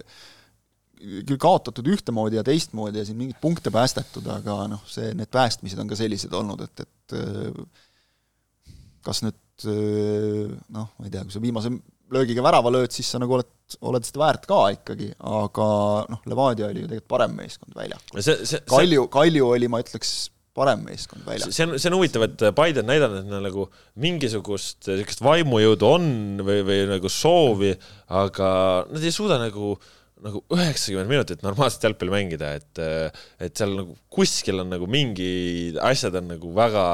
[1.00, 5.80] küll kaotatud ühtemoodi ja teistmoodi ja siin mingeid punkte päästetud, aga noh, see, need päästmised
[5.80, 7.86] on ka sellised olnud, et, et äh,
[9.06, 11.72] kas nüüd äh, noh, ma ei tea, kui sa viimase
[12.14, 13.48] löögiga värava lööd, siis sa nagu oled,
[13.86, 15.70] oled seda väärt ka ikkagi, aga
[16.10, 18.22] noh, Levadia oli ju tegelikult parem meeskond väljakul.
[18.70, 20.14] Kalju, Kalju oli, ma ütleks,
[20.56, 21.54] parem meeskond väljakul.
[21.54, 23.68] see on, see on huvitav, et Biden näidanud, et neil nagu
[24.02, 26.10] mingisugust niisugust vaimujõudu on
[26.46, 27.72] või, või nagu soovi,
[28.20, 28.50] aga
[28.90, 29.76] nad ei suuda nagu
[30.20, 32.80] nagu üheksakümmend minutit normaalset jalgpalli mängida, et,
[33.40, 35.30] et seal nagu kuskil on nagu mingi
[35.80, 36.84] asjad on nagu väga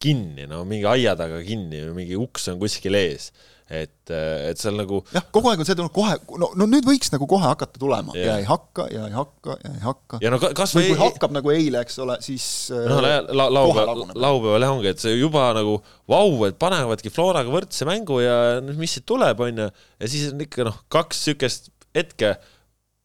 [0.00, 3.30] kinni, no mingi aia taga kinni või mingi uks on kuskil ees.
[3.70, 7.12] Et, et seal nagu jah, kogu aeg on see tulnud kohe, no, no nüüd võiks
[7.14, 8.32] nagu kohe hakata tulema yeah.
[8.32, 10.20] ja ei hakka ja ei hakka ja ei hakka.
[10.24, 14.06] ja no kas või kui hakkab nagu eile, eks ole, siis no la, la, laupäeval,
[14.10, 15.78] laupäeval jah ongi, et see juba nagu
[16.10, 19.68] vau, et panevadki Floraga võrdse mängu ja mis siit tuleb, on ju,
[20.02, 22.34] ja siis on ikka noh, kaks niisugust hetke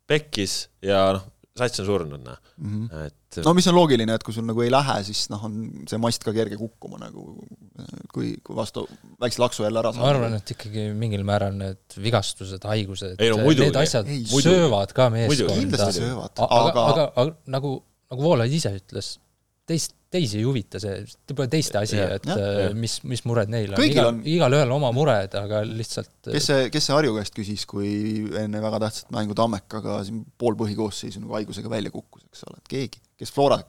[0.09, 4.23] pekkis ja noh, sats on surnud, noh mm -hmm., et no mis on loogiline, et
[4.23, 5.55] kui sul nagu ei lähe, siis noh, on
[5.89, 7.25] see mast ka kerge kukkuma nagu,
[8.13, 8.85] kui, kui vastu
[9.21, 10.05] väikse laksu jälle ära saada.
[10.05, 14.23] ma arvan, et ikkagi mingil määral need vigastused, haigused, ei, no, muidugi, need asjad ei,
[14.47, 15.59] söövad ka meeskonda.
[15.61, 17.75] kindlasti söövad, aga aga, aga, aga nagu,
[18.11, 19.15] nagu Voolaid ise ütles,
[19.69, 22.65] teist teisi ei huvita see, pole teiste asi, et ja, ja.
[22.69, 23.83] Äh, mis, mis mured neil on.
[23.85, 27.65] igal on..., igalühel oma mured, aga lihtsalt äh, kes see, kes see Harju käest küsis,
[27.69, 27.91] kui
[28.41, 32.73] enne väga tähtsat mängu Tammekaga siin pool põhikoosseisu nagu haigusega välja kukkus, eks ole, et
[32.75, 33.61] keegi, kes Flora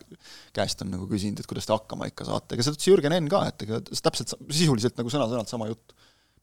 [0.56, 3.30] käest on nagu küsinud, et kuidas te hakkama ikka saate, ega seda ütles Jürgen Enn
[3.32, 5.96] ka, et ega täpselt sisuliselt nagu sõna-sõnalt sama jutt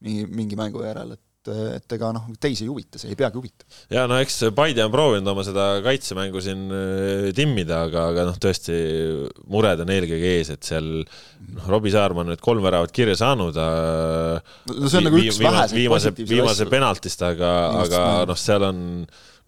[0.04, 3.82] mingi, mingi mängu järel, et et ega noh, teisi ei huvita, see ei peagi huvitama.
[3.94, 8.39] ja no eks Paide on proovinud oma seda kaitsemängu siin äh, timmida, aga, aga noh,
[8.41, 8.78] tõesti
[9.52, 13.60] mured on eelkõige ees, et seal noh, Robbie Saarma on nüüd kolm väravat kirja saanud
[13.60, 18.82] no see on nagu üks väheseid viimase, viimase penaltist, aga, aga noh, seal on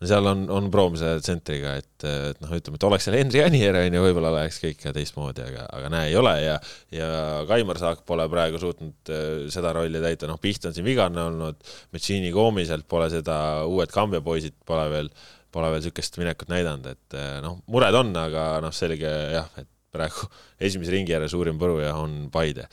[0.02, 3.78] no seal on, on proomise tsentriga, et, et noh, ütleme, et oleks seal Henri Anier
[3.80, 6.58] on ju, võib-olla läheks kõik teistmoodi, aga, aga näe, ei ole ja
[6.96, 7.10] ja
[7.50, 11.62] Kaimar Saak pole praegu suutnud äh, seda rolli täita, noh, Piht on siin vigane olnud,
[11.96, 13.38] Metšiini koomiselt pole seda,
[13.70, 15.12] uued Kambja poisid pole veel,
[15.56, 19.70] pole veel niisugust minekut näidanud, et äh, noh, mured on, aga noh, selge jah, et
[19.96, 20.30] praegu
[20.66, 22.68] esimese ringi järel suurim põruja on Paide.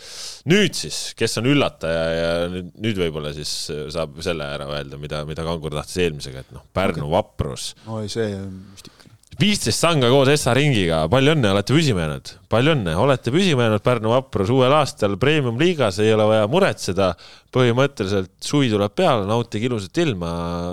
[0.50, 3.52] nüüd siis, kes on üllataja ja nüüd, nüüd võib-olla siis
[3.94, 7.16] saab selle ära öelda, mida, mida Kangur tahtis eelmisega, et noh, Pärnu okay.
[7.18, 7.72] vaprus.
[7.86, 9.02] no ei, see on müstika
[9.40, 13.84] viisteist sanga koos Essa ringiga, palju õnne, olete püsima jäänud, palju õnne, olete püsima jäänud
[13.84, 17.12] Pärnu vaprus uuel aastal premium-liigas, ei ole vaja muretseda.
[17.52, 20.30] põhimõtteliselt suvi tuleb peale, nautige ilusat ilma,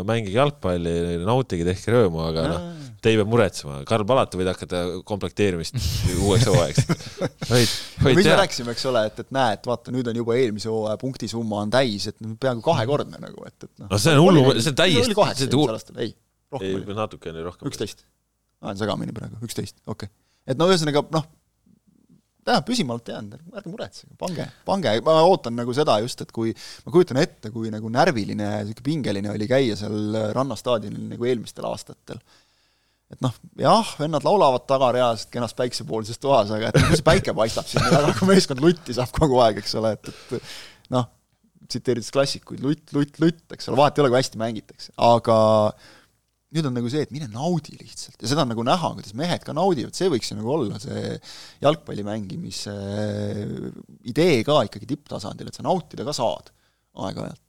[0.08, 2.68] mängige jalgpalli, nautige, tehke rõõmu, aga noh,
[3.02, 3.80] te ei pea muretsema.
[3.88, 5.80] Karl Palatu võid hakata komplekteerimist
[6.26, 6.92] uueks hooajaks.
[7.50, 7.74] võid
[8.04, 8.16] teha.
[8.20, 11.64] me rääkisime, eks ole, et, et näe, et vaata, nüüd on juba eelmise hooaja punktisumma
[11.66, 13.90] on täis, et peaaegu kahekordne nagu, et, et noh.
[13.92, 15.10] no see on hullu, see on täiesti.
[15.10, 16.16] oli kaheksa eelmisel aastal, ei.
[16.62, 17.72] ei, natukene rohkem.
[17.72, 18.08] üksteist
[18.60, 20.16] ajan segamini praegu, üksteist, okei okay..
[20.52, 21.28] et no ühesõnaga noh,
[22.44, 26.54] tähendab, püsimalt jäänud, ärge muretsege, pange, pange, ma ootan nagu seda just, et kui,
[26.86, 31.68] ma kujutan ette, kui nagu närviline ja niisugune pingeline oli käia seal rannastaadionil nagu eelmistel
[31.70, 32.22] aastatel.
[33.10, 37.70] Et noh, jah, vennad laulavad tagareas kenas päiksepoolses toas, aga et kui see päike paistab
[37.70, 40.52] siin, aga kui meeskond lutti saab kogu aeg, eks ole, et, et
[40.94, 41.08] noh,
[41.70, 45.40] tsiteerides klassikuid, lutt, lutt, lutt, eks ole, vahet ei ole, kui hästi mängitakse, aga
[46.54, 49.44] nüüd on nagu see, et mine naudi lihtsalt ja seda on nagu näha, kuidas mehed
[49.46, 51.14] ka naudivad, see võiks ju nagu olla see
[51.62, 52.74] jalgpalli mängimise
[54.10, 56.50] idee ka ikkagi tipptasandil, et sa nautida ka saad
[57.06, 57.46] aeg-ajalt.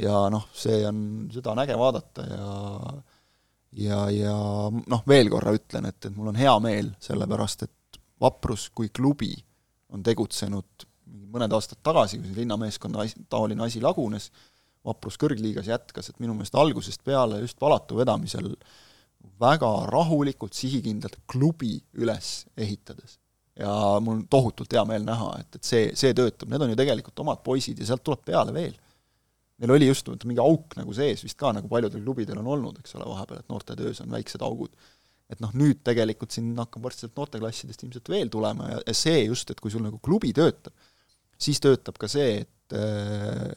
[0.00, 1.02] ja noh, see on,
[1.32, 2.48] seda on äge vaadata ja
[3.72, 4.34] ja, ja
[4.70, 9.34] noh, veel korra ütlen, et, et mul on hea meel, sellepärast et Vaprus kui klubi
[9.94, 10.86] on tegutsenud
[11.32, 14.30] mõned aastad tagasi, kui see linnameeskonna taoline asi lagunes,
[14.86, 18.52] Vaprus kõrgliigas jätkas, et minu meelest algusest peale just Palatu vedamisel
[19.40, 23.18] väga rahulikult, sihikindlalt klubi üles ehitades.
[23.58, 26.76] ja mul on tohutult hea meel näha, et, et see, see töötab, need on ju
[26.78, 28.76] tegelikult omad poisid ja sealt tuleb peale veel.
[29.58, 32.94] Neil oli just mingi auk nagu sees vist ka, nagu paljudel klubidel on olnud, eks
[32.98, 34.70] ole, vahepeal, et noortetöös on väiksed augud.
[35.28, 39.26] et noh, nüüd tegelikult siin hakkab varsti sealt noorteklassidest ilmselt veel tulema ja, ja see
[39.26, 40.72] just, et kui sul nagu klubi töötab,
[41.36, 43.50] siis töötab ka see, et äh,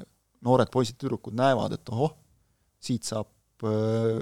[0.43, 2.11] noored poisid-tüdrukud näevad, et ohoh,
[2.83, 4.19] siit saab äh,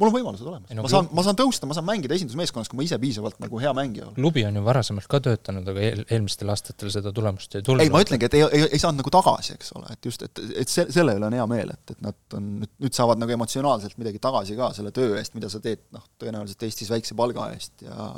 [0.00, 2.80] mul on võimalused olemas no,, ma saan, ma saan tõusta, ma saan mängida esindusmeeskonnas, kui
[2.80, 4.16] ma ise piisavalt nagu hea mängija olen.
[4.16, 7.84] klubi on ju varasemalt ka töötanud, aga eel, eelmistel aastatel seda tulemust ei tulnud.
[7.84, 10.42] ei, ma ütlengi, et ei, ei, ei saanud nagu tagasi, eks ole, et just, et,
[10.64, 13.36] et se-, selle üle on hea meel, et, et nad on, nüüd, nüüd saavad nagu
[13.36, 17.50] emotsionaalselt midagi tagasi ka selle töö eest, mida sa teed, noh, tõenäoliselt Eestis väikse palga
[17.54, 18.10] eest ja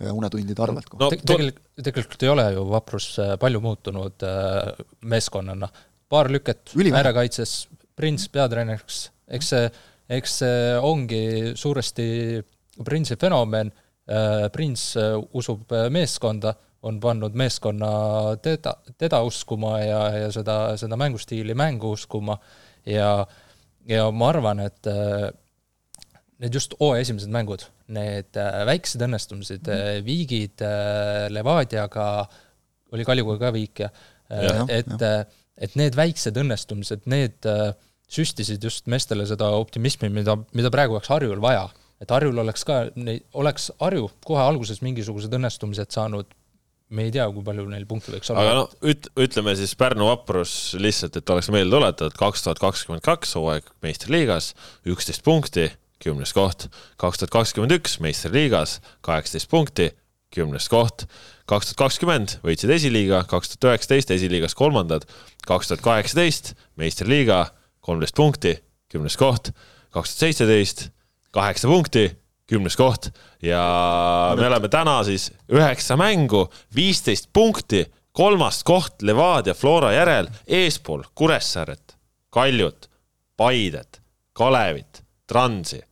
[0.00, 0.88] ja unetundide arvelt.
[0.96, 4.70] no Te, tegelikult, tegelikult ei ole ju Vaprus äh, palju muutunud äh,
[5.04, 5.68] meeskonnana
[6.12, 9.02] paar lüket äärekaitses, Prins peatreeneriks,
[9.36, 9.66] eks see,
[10.12, 11.22] eks see ongi
[11.58, 12.06] suuresti
[12.84, 13.72] Prinsi fenomen,
[14.08, 17.90] äh, Prins äh, usub meeskonda, on pannud meeskonna
[18.42, 22.34] teda, teda uskuma ja, ja seda, seda mängustiili mängu uskuma.
[22.88, 23.20] Ja,
[23.86, 25.28] ja ma arvan, et äh,
[26.42, 28.34] need just hooaja esimesed mängud, need
[28.66, 30.64] väiksed õnnestumised mm., viigid
[31.30, 32.08] Levadiaga,
[32.92, 33.92] oli Kaljuga ka viik ja,
[34.32, 35.06] ja et
[35.62, 37.72] et need väiksed õnnestumised, need äh,
[38.12, 41.68] süstisid just meestele seda optimismi, mida, mida praegu oleks Harjul vaja.
[42.02, 42.84] et Harjul oleks ka,
[43.38, 46.26] oleks Harju kohe alguses mingisugused õnnestumised saanud,
[46.92, 48.42] me ei tea, kui palju neil punkte võiks olla.
[48.42, 53.04] aga noh, üt-, ütleme siis Pärnu vaprus lihtsalt, et oleks meelde tuletatud, kaks tuhat kakskümmend
[53.06, 54.52] kaks hooaeg meistriliigas,
[54.92, 55.70] üksteist punkti,
[56.02, 56.68] kümnes koht,
[57.00, 59.88] kaks tuhat kakskümmend üks meistriliigas, kaheksateist punkti,
[60.34, 61.06] kümnes koht,
[61.48, 65.06] kaks tuhat kakskümmend võitsid esiliiga, kaks tuhat üheksateist esiliigas kolmandad,
[65.48, 67.46] kaks tuhat kaheksateist meistriliiga,
[67.82, 68.56] kolmteist punkti,
[68.88, 69.50] kümnes koht,
[69.90, 70.88] kaks tuhat seitseteist
[71.34, 72.06] kaheksa punkti,
[72.46, 73.10] kümnes koht.
[73.42, 81.04] Ja me oleme täna siis üheksa mängu, viisteist punkti, kolmas koht Levadia Flora järel, eespool
[81.14, 81.96] Kuressaaret,
[82.30, 82.90] Kaljut,
[83.36, 84.02] Paidet,
[84.32, 85.82] Kalevit, Transi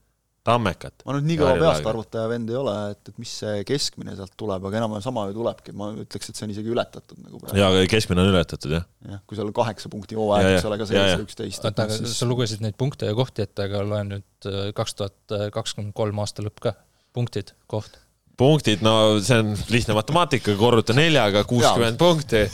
[0.51, 1.05] tammekat.
[1.07, 4.35] ma nüüd nii kõva peast arvutaja vend ei ole, et, et mis see keskmine sealt
[4.41, 7.61] tuleb, aga enam-vähem sama ju tulebki, ma ütleks, et see on isegi ületatud nagu praegu.
[7.63, 8.87] jaa, aga keskmine on ületatud, jah.
[9.15, 11.65] jah, kui seal kaheksa punkti hooaeg, eks ole, ka seitse, üksteist.
[11.65, 12.19] oota, aga siis...
[12.21, 16.23] sa lugesid neid punkte ja kohti ette, aga loen nüüd äh, kaks tuhat kakskümmend kolm
[16.23, 16.77] aasta lõpp ka,
[17.17, 18.01] punktid, koht
[18.41, 22.47] punktid, no see on lihtne matemaatika, korruta neljaga, kuuskümmend punkti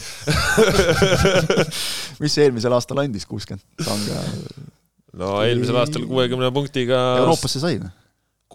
[2.23, 3.63] mis eelmisel aastal andis, kuuskümmend?
[5.21, 7.93] No eelmisel aastal kuuekümne punktiga Euroopasse sai või?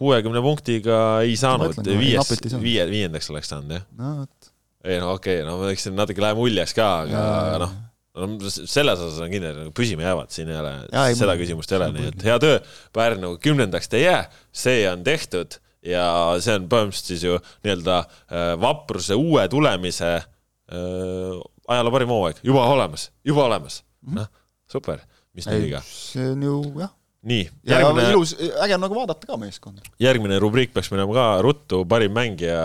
[0.01, 3.88] kuuekümne punktiga ei saanud, viies, viie, viiendaks oleks saanud, jah.
[3.99, 4.51] no vot.
[4.88, 7.74] ei no okei okay,, no ma võiksin natuke lähema uljaks ka, aga noh,
[8.18, 10.74] no selles osas on kindel, nagu püsima jäävad, siin ei ole,
[11.18, 12.57] seda küsimust ei ole, nii et hea töö,
[12.95, 14.24] Pärnu kümnendaks te ei jää,
[14.64, 16.03] see on tehtud ja
[16.43, 21.39] see on põhimõtteliselt siis ju nii-öelda äh, vapruse uue tulemise äh,
[21.72, 23.82] ajaloo parim hooaeg, juba olemas, juba olemas.
[23.82, 24.30] -hmm., noh,
[24.70, 25.01] super,
[25.38, 25.84] mis nüüd viga?
[25.88, 26.93] see on ju jah.
[27.32, 27.45] nii.
[27.71, 28.07] Järgmine...
[28.07, 29.86] ja ilus, äge on nagu vaadata ka meeskonda.
[30.01, 32.61] järgmine rubriik peaks minema ka ruttu, parim mängija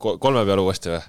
[0.00, 1.02] kolme peale uuesti või?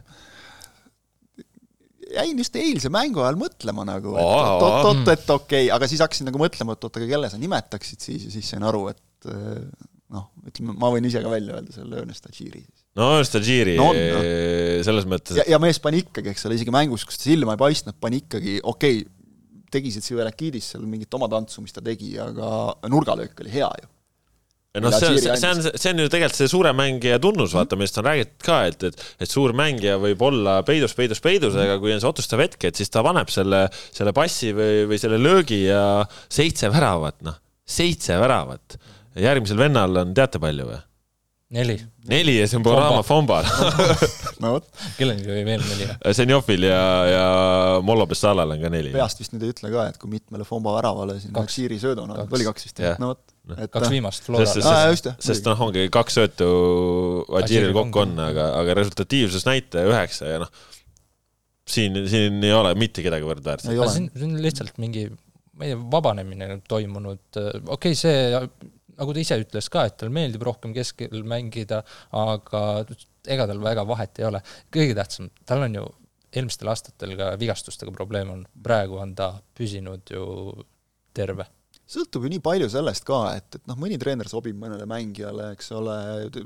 [2.12, 6.28] jäin just eilse mängu ajal mõtlema nagu, et oot-oot, et okei okay., aga siis hakkasin
[6.28, 9.64] nagu mõtlema, et oot, aga kelle sa nimetaksid siis ja siis sain aru, et eh,
[10.12, 12.66] noh, ütleme, ma võin ise ka välja öelda selle Ernest Tadžiri.
[13.00, 14.22] no Ernest Tadžiri no, no.
[14.88, 17.64] selles mõttes ja, ja mees pani ikkagi, eks ole, isegi mängus, kus ta silma ei
[17.64, 19.21] paistnud, pani ikkagi, okei okay,,
[19.72, 22.52] tegi see Tsivelakidis seal mingit oma tantsu, mis ta tegi, aga
[22.92, 23.90] nurgalöök oli hea ju
[24.80, 28.00] noh, see on, see on, see on ju tegelikult see suure mängija tunnus, vaata, millest
[28.00, 31.92] on räägitud ka, et, et, et suur mängija võib olla peidus, peidus, peidus, aga kui
[31.92, 35.66] on see otsustav hetk, et siis ta paneb selle, selle passi või, või selle löögi
[35.66, 35.84] ja
[36.32, 37.36] seitse väravat, noh,
[37.68, 38.80] seitse väravat.
[39.20, 40.80] järgmisel vennal on teate palju või?
[41.52, 41.76] Neli.
[42.08, 43.48] neli ja see on Borama Fombal
[44.44, 44.68] no vot.
[44.98, 45.88] kellelgi oli veel neli?
[46.18, 47.26] Senjovil ja, ja
[47.86, 48.94] Mollo Bessalal on ka neli.
[48.96, 52.48] peast vist nüüd ei ütle ka, et kui mitmele Fomba väravale siin Siiri sööduna, oli
[52.48, 53.24] kaks vist jah, no vot.
[53.58, 54.46] Et, kaks viimast Flora.
[54.48, 56.52] sest, sest, sest noh, ongi kaks söötu
[57.42, 60.52] Adžiril kokku on, aga, aga resultatiivsusnäitaja üheksa ja noh,
[61.68, 63.74] siin, siin ei ole mitte kedagi võrdväärset.
[63.92, 65.10] siin, siin on lihtsalt mingi
[65.62, 68.30] meie vabanemine toimunud, okei okay,, see
[69.02, 71.82] nagu ta ise ütles ka, et talle meeldib rohkem keskel mängida,
[72.18, 72.62] aga
[73.30, 74.44] ega tal väga vahet ei ole.
[74.74, 75.88] kõige tähtsam, tal on ju
[76.32, 80.28] eelmistel aastatel ka vigastustega probleem olnud, praegu on ta püsinud ju
[81.18, 81.48] terve.
[81.92, 85.74] Sõltub ju nii palju sellest ka, et, et noh, mõni treener sobib mõnele mängijale, eks
[85.76, 85.96] ole,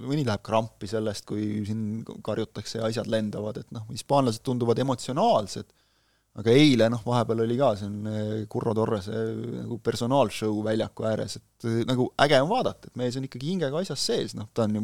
[0.01, 5.69] mõni läheb krampi sellest, kui siin karjutakse ja asjad lendavad, et noh, hispaanlased tunduvad emotsionaalsed
[6.35, 8.09] aga eile noh, vahepeal oli ka siin
[8.51, 9.19] Curro Torrese
[9.61, 14.07] nagu personaalshow väljaku ääres, et nagu äge on vaadata, et mees on ikkagi hingega asjas
[14.09, 14.83] sees, noh, ta on ju,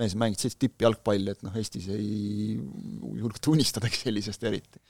[0.00, 4.82] mees mängib sellist tippjalgpalli, et noh, Eestis ei julgeta unistadagi sellisest eriti.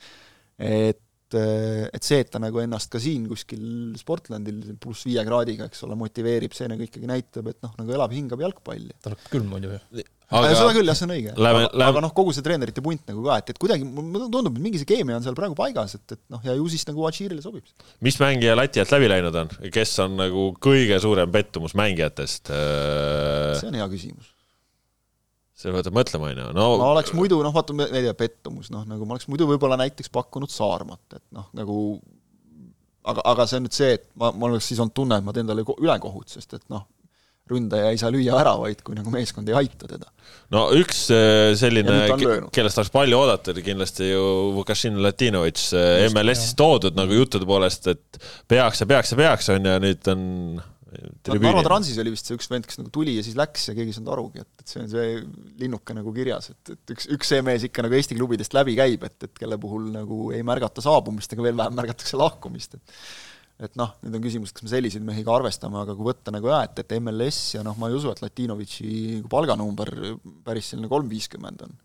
[0.58, 1.02] et
[1.34, 3.64] et see, et ta nagu ennast ka siin kuskil
[3.98, 8.14] Sportlandil pluss viie kraadiga, eks ole, motiveerib, see nagu ikkagi näitab, et noh, nagu elab,
[8.14, 8.94] hingab jalgpalli.
[9.02, 10.04] ta läheb külm muidu ju
[10.40, 11.32] aga seda küll, jah, see on õige.
[11.34, 14.64] aga, aga noh, kogu see treenerite punt nagu ka, et, et kuidagi mulle tundub, et
[14.64, 17.42] mingi see keemia on seal praegu paigas, et, et noh, ja ju siis nagu Achirile
[17.44, 17.66] sobib.
[18.04, 22.52] mis mängija lati alt läbi läinud on, kes on nagu kõige suurem pettumus mängijatest?
[22.54, 24.32] Äh, see on hea küsimus.
[25.58, 28.72] see võtab mõtlema, on ju, no ma oleks muidu, noh, vaata, ma ei tea, pettumus,
[28.74, 31.78] noh, nagu ma oleks muidu võib-olla näiteks pakkunud Saarmat, et noh, nagu
[33.04, 35.34] aga, aga see on nüüd see, et ma, mul oleks siis olnud tunne, et ma
[35.36, 36.86] teen talle ülekohut, sest et noh,
[37.50, 40.08] ründaja ei saa lüüa väravaid, kui nagu meeskond ei aita teda.
[40.54, 41.98] no üks äh, selline,
[42.54, 44.28] kellest oleks palju oodata, oli kindlasti ju
[44.58, 49.68] Vukašin Latinovitš äh, MLS-is toodud nagu juttude poolest, et peaks ja peaks ja peaks, on
[49.68, 50.24] ju, nüüd on
[50.94, 53.90] Narva Transis oli vist see üks vend, kes nagu tuli ja siis läks ja keegi
[53.90, 55.08] ei saanud arugi, et, et see on see
[55.60, 59.06] linnuke nagu kirjas, et, et üks, üks see mees ikka nagu Eesti klubidest läbi käib,
[59.08, 62.94] et, et kelle puhul nagu ei märgata saabumist, aga veel vähem märgatakse lahkumist, et
[63.62, 66.50] et noh, nüüd on küsimus, kas me selliseid mehi ka arvestame, aga kui võtta nagu
[66.50, 69.92] jah, et, et MLS ja noh, ma ei usu, et Latinovitši palganumber
[70.46, 71.76] päris selline kolm viiskümmend on.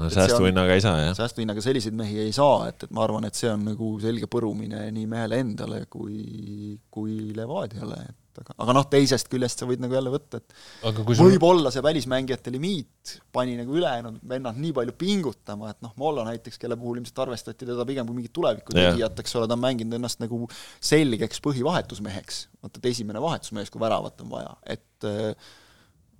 [0.00, 1.16] no säästuhinnaga ei saa, jah?
[1.18, 4.86] säästuhinnaga selliseid mehi ei saa, et, et ma arvan, et see on nagu selge põrumine
[4.96, 9.82] nii mehele endale kui, kui Levadiale, et et aga, aga noh, teisest küljest sa võid
[9.82, 15.72] nagu jälle võtta, et võib-olla see välismängijate limiit pani nagu ülejäänud vennad nii palju pingutama,
[15.74, 19.50] et noh, Mollo näiteks, kelle puhul ilmselt arvestati teda pigem kui mingit tulevikutegijat, eks ole,
[19.50, 20.44] ta on mänginud ennast nagu
[20.82, 25.52] selgeks põhivahetusmeheks, vaata et esimene vahetusmees, kui väravat on vaja, et äh,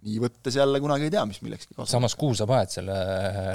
[0.05, 1.89] nii võttes jälle kunagi ei tea, mis millekski kasvab.
[1.89, 2.97] samas kuhu sa paned selle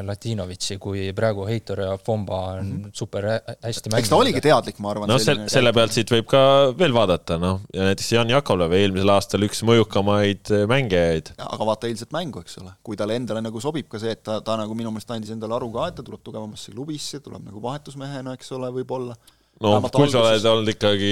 [0.07, 2.95] Latinovitši, kui praegu Heitor ja Fomba on mm -hmm.
[3.01, 3.99] super hästi mänginud?
[3.99, 5.09] eks ta oligi teadlik, ma arvan.
[5.09, 6.41] noh, selle, selle pealt siit võib ka
[6.77, 11.33] veel vaadata, noh, ja näiteks Jan Jakovlev, eelmisel aastal üks mõjukamaid mängijaid.
[11.37, 14.41] aga vaata eilset mängu, eks ole, kui talle endale nagu sobib ka see, et ta,
[14.41, 17.61] ta nagu minu meelest andis endale aru ka, et ta tuleb tugevamasse klubisse, tuleb nagu
[17.61, 19.17] vahetusmehena, eks ole, võib-olla
[19.63, 21.11] no kui sa oled olnud ikkagi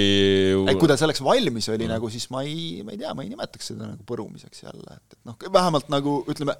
[0.62, 1.92] ei, kui ta selleks valmis oli mm.
[1.94, 5.18] nagu, siis ma ei, ma ei tea, ma ei nimetaks seda nagu põrumiseks jälle, et,
[5.18, 6.56] et noh, vähemalt nagu ütleme,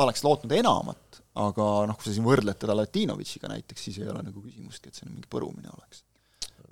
[0.00, 4.24] oleks lootnud enamat, aga noh, kui sa siin võrdled teda Latinovitšiga näiteks, siis ei ole
[4.24, 6.02] nagu küsimustki, et see mingi põrumine oleks.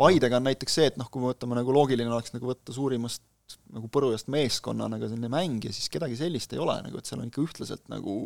[0.01, 3.23] Paidega on näiteks see, et noh, kui me võtame nagu loogiline oleks nagu võtta suurimast
[3.75, 7.29] nagu põrujast meeskonnana ka selline mängija, siis kedagi sellist ei ole nagu, et seal on
[7.29, 8.17] ikka ühtlaselt nagu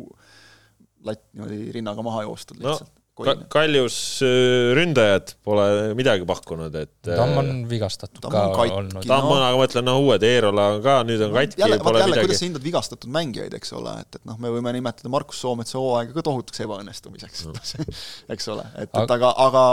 [1.05, 3.33] latt niimoodi rinnaga maha joostud lihtsalt no Ka.
[3.51, 5.65] Kaljus äh, ründajad pole
[5.97, 9.07] midagi pakkunud, et Tamm on äh, vigastatud Tamm ka on katki, olnud.
[9.09, 12.03] Tamm on, aga ma ütlen, no uued, Eerola on ka, nüüd on katki, jälle, pole
[12.03, 15.41] jälle, kuidas sa hindad vigastatud mängijaid, eks ole, et, et noh, me võime nimetada Markus
[15.43, 17.55] Soometsa hooaega ka tohutuks ebaõnnestumiseks no.,
[18.35, 19.65] eks ole, et, et aga, aga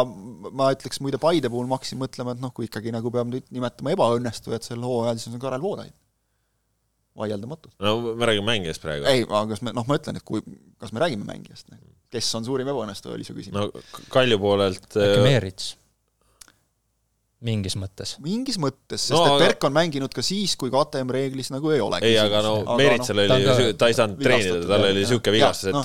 [0.51, 3.47] ma ütleks muide Paide puhul ma hakkasin mõtlema, et noh, kui ikkagi nagu peab nüüd
[3.55, 5.95] nimetama ebaõnnestujat sel hooajal, siis on Karel Voolaid
[7.19, 7.75] vaieldamatult.
[7.83, 9.09] no me räägime mängijast praegu.
[9.11, 10.43] ei, aga kas me, noh, ma ütlen, et kui,
[10.81, 11.73] kas me räägime mängijast,
[12.13, 13.59] kes on suurim ebaõnnestuja, oli su küsimus.
[13.59, 15.75] no Kalju poolelt äkki Meerits?
[17.47, 18.17] mingis mõttes.
[18.25, 21.83] mingis mõttes, sest no, et Berk on mänginud ka siis, kui KTM reeglis nagu ei
[21.85, 22.01] ole.
[22.07, 25.77] ei, aga no Meeritsal no, oli, ta ei saanud treenida, tal oli niisugune vigastus, et
[25.77, 25.85] no,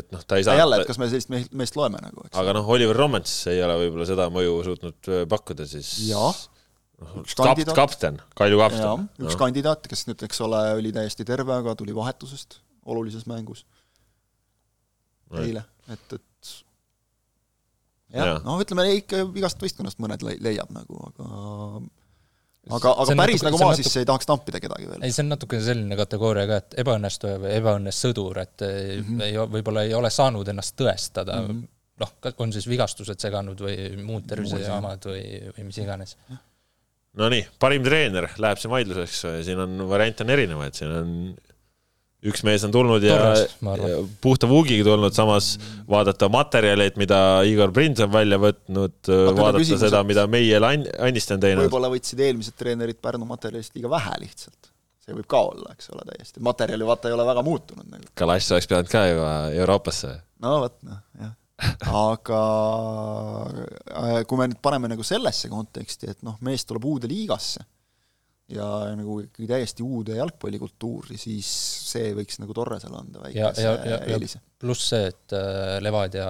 [0.00, 2.36] et noh, ta ei saa jälle, et kas me sellist meest, meest loeme nagu, eks.
[2.42, 6.42] aga noh, Oliver Romans ei ole võib-olla seda mõju suutnud äh, pakkuda, siis jah
[7.22, 7.76] üks kandidaat.
[7.76, 9.06] kapten, Kalju kapten.
[9.20, 9.38] üks no.
[9.40, 13.64] kandidaat, kes nüüd, eks ole, oli täiesti terve, aga tuli vahetusest olulises mängus
[15.38, 16.52] eile, et, et
[18.16, 21.30] jah ja., no ütleme ikka igast võistkonnast mõned leiab nagu, aga
[22.76, 24.02] aga, aga päris natuke, nagu maa sisse natuke...
[24.02, 25.02] ei tahaks tampida kedagi veel.
[25.06, 29.26] ei, see on natuke selline kategooria ka, et ebaõnnestuja või ebaõnnes sõdur, et mm -hmm.
[29.28, 31.68] ei, võib-olla ei ole saanud ennast tõestada mm -hmm.,
[32.00, 35.24] noh, on siis vigastused seganud või muud tervisejaamad või,
[35.56, 36.16] või mis iganes.
[37.18, 41.14] Nonii, parim treener läheb siin vaidluseks, siin on variante on erinevaid, siin on
[42.30, 45.54] üks mees on tulnud ja, Torres, ja puhta vuugiga tulnud, samas
[45.90, 51.42] vaadata materjaleid, mida Igor Prins on välja võtnud, vaadata küsimus, seda, mida meie Anniste on
[51.42, 51.66] teinud.
[51.66, 54.70] võib-olla võtsid eelmised treenerid Pärnu materjalist liiga vähe lihtsalt.
[55.00, 56.44] see võib ka olla, eks ole, täiesti.
[56.46, 58.14] materjal ju vaata ei ole väga muutunud nagu.
[58.14, 59.34] Kalass oleks pidanud ka juba
[59.64, 60.14] Euroopasse.
[60.44, 61.34] no vot, noh, jah
[61.90, 62.40] aga
[63.50, 67.64] äh, kui me nüüd paneme nagu sellesse konteksti, et noh, mees tuleb uude liigasse
[68.50, 68.66] ja
[68.98, 71.48] nagu ikkagi täiesti uude jalgpallikultuuri, siis
[71.92, 73.66] see võiks nagu Torresele anda väikese
[74.10, 74.40] eelise.
[74.58, 76.28] pluss see, et äh, Levadia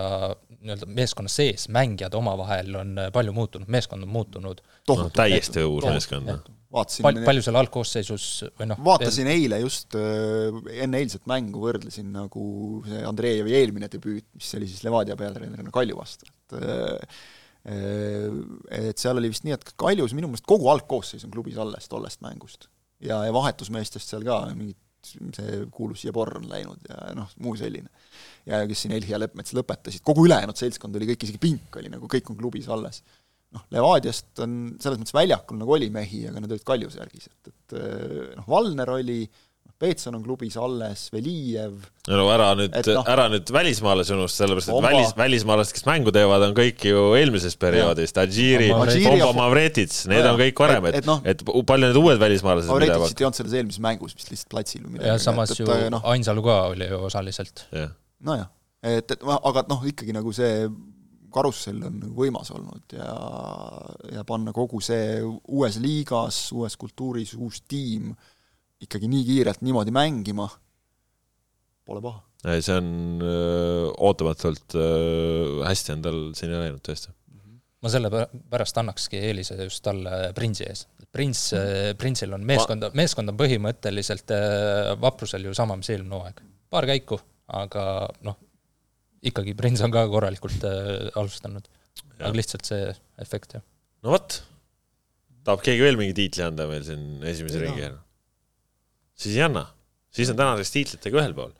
[0.60, 4.60] nii-öelda meeskonna sees mängijad omavahel on palju muutunud, meeskond on muutunud.
[4.90, 6.50] No, täiesti uus meeskond.
[6.74, 8.28] Vaatasin Pal palju seal algkoosseisus
[8.60, 9.44] või noh vaatasin veel...
[9.44, 12.44] eile just, äh, enne eilset mängu võrdlesin nagu
[12.86, 17.10] see Andreejevi eelmine debüüt, mis oli siis Levadia peatreenerina Kalju vastu, et
[17.68, 18.28] Äh,
[18.88, 22.22] et seal oli vist nii, et Kaljus minu meelest kogu algkoosseis on klubis alles tollest
[22.24, 22.70] mängust.
[23.00, 24.78] ja, ja vahetusmeestest seal ka mingid,
[25.36, 27.88] see kuulus Jebor on läinud ja noh, muu selline.
[28.48, 31.92] ja kes siin Elhi ja Leppmets lõpetasid, kogu ülejäänud seltskond oli kõik, isegi Pink oli
[31.92, 33.02] nagu, kõik on klubis alles.
[33.56, 37.52] Noh, Levadiast on selles mõttes väljakul nagu oli mehi, aga need olid Kaljuse järgis, et,
[37.52, 37.78] et
[38.38, 39.22] noh, Valner oli,
[39.80, 41.78] Peetson on klubis alles, Velijev.
[42.10, 44.90] no ära nüüd, no, ära nüüd välismaalasi unusta, sellepärast et Omba.
[44.92, 50.36] välis, välismaalased, kes mängu teevad, on kõik ju eelmisest perioodist, Adžiri, Pombo Mavretits, need on
[50.42, 53.82] kõik varem, et, et, no, et palju need uued välismaalased Mavretitsit ei olnud selles eelmises
[53.86, 55.14] mängus vist lihtsalt platsil või midagi.
[55.14, 57.64] ja samas et, ju no, Ainsalu ka oli ju osaliselt.
[58.20, 58.52] nojah,
[58.84, 60.66] et, et aga noh, ikkagi nagu see
[61.32, 63.10] karussell on võimas olnud ja,
[64.16, 68.10] ja panna kogu see uues liigas, uues kultuuris uus tiim
[68.80, 70.48] ikkagi nii kiirelt niimoodi mängima,
[71.86, 72.22] pole paha.
[72.52, 72.90] ei, see on
[73.22, 77.12] öö, ootamatult öö, hästi on tal siin läinud tõesti.
[77.80, 80.86] ma sellepärast annakski eelise just talle Prinsi ees.
[81.10, 81.48] Prins,
[81.98, 84.30] Prinsil on meeskonda, meeskond on põhimõtteliselt
[85.02, 86.42] vaprusel ju sama, mis eelmine hooaeg.
[86.70, 87.18] paar käiku,
[87.50, 87.82] aga
[88.22, 88.36] noh,
[89.26, 90.64] ikkagi Prins on ka korralikult
[91.18, 91.66] alustanud.
[92.20, 93.64] aga lihtsalt see efekt, jah.
[94.04, 94.40] no vot,
[95.44, 98.00] tahab keegi veel mingi tiitli anda meil siin esimese ringi järel?
[99.20, 99.66] siis ei anna.
[100.12, 101.52] siis on tänaseks tiitlitega ühel pool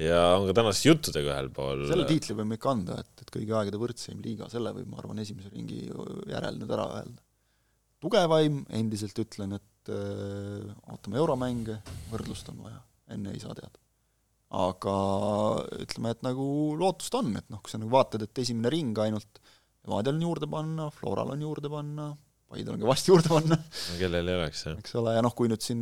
[0.00, 1.86] ja on ka tänaseks juttudega ühel pool.
[1.88, 5.22] selle tiitli võime ikka anda, et, et kõigi aegade võrdseim liiga, selle võib, ma arvan,
[5.22, 5.86] esimese ringi
[6.32, 7.24] järel nüüd ära öelda.
[8.04, 11.80] tugevaim, endiselt ütlen, et öö, äh, ootame euromänge,
[12.12, 12.82] võrdlust on vaja,
[13.16, 13.80] enne ei saa teada.
[14.54, 14.96] Aga
[15.82, 16.46] ütleme, et nagu
[16.78, 19.42] lootust on, et noh, kui sa nagu vaatad, et esimene ring ainult
[19.86, 22.08] Levadial on juurde panna, Floral on juurde panna,
[22.46, 23.58] Paidel on kõvasti juurde panna.
[23.58, 24.78] no kellel ei oleks, jah.
[24.78, 25.80] eks ole, ja noh, kui nüüd siin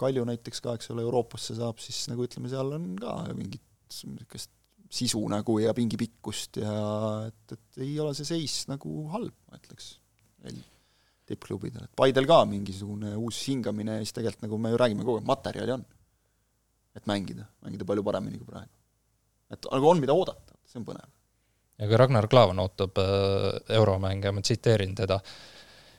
[0.00, 4.52] Kalju näiteks ka, eks ole, Euroopasse saab, siis nagu ütleme, seal on ka mingit niisugust
[4.96, 6.72] sisu nagu ja pingipikkust ja
[7.26, 9.96] et, et ei ole see seis nagu halb, ma ütleks,
[11.26, 15.28] tippklubidel, et Paidel ka mingisugune uus hingamine siis tegelikult nagu me ju räägime kogu aeg,
[15.28, 15.84] materjali on.
[16.96, 18.72] Et mängida, mängida palju paremini kui praegu.
[19.50, 21.10] et nagu on, mida oodata, see on põnev.
[21.78, 25.36] ja ka Ragnar Klavan ootab äh, euromänge, ma tsiteerin teda äh,,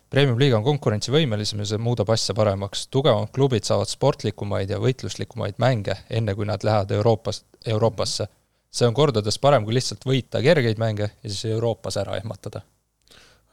[0.07, 2.85] Premium-liiga on konkurentsivõimelisem ja see muudab asja paremaks.
[2.87, 8.27] tugevamad klubid saavad sportlikumaid ja võitluslikumaid mänge, enne kui nad lähevad Euroopas, Euroopasse.
[8.71, 12.61] see on kordades parem, kui lihtsalt võita kergeid mänge ja siis Euroopas ära ehmatada.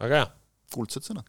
[0.01, 0.31] väga hea.
[0.75, 1.27] kuldsed sõnad.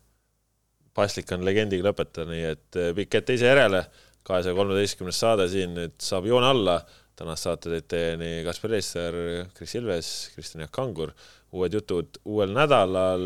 [0.93, 3.85] paslik on legendiga lõpetada, nii et pikk ette ise järele,
[4.25, 6.79] kahesaja kolmeteistkümnes saade siin nüüd saab joone alla,
[7.15, 9.15] tänast saate teid teieni Kaspar Reister,
[9.55, 11.13] Kris Ilves, Kristjan Jaak Kangur,
[11.55, 13.25] uued jutud uuel nädalal,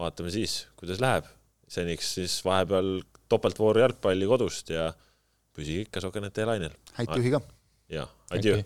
[0.00, 1.28] vaatame siis, kuidas läheb,
[1.70, 4.90] seniks siis vahepeal topeltvoor jalgpalli kodust ja
[5.54, 6.76] püsige ikka Sokenete lainel.
[6.98, 7.42] häid tühi ka!
[7.92, 8.62] ja, adjöö!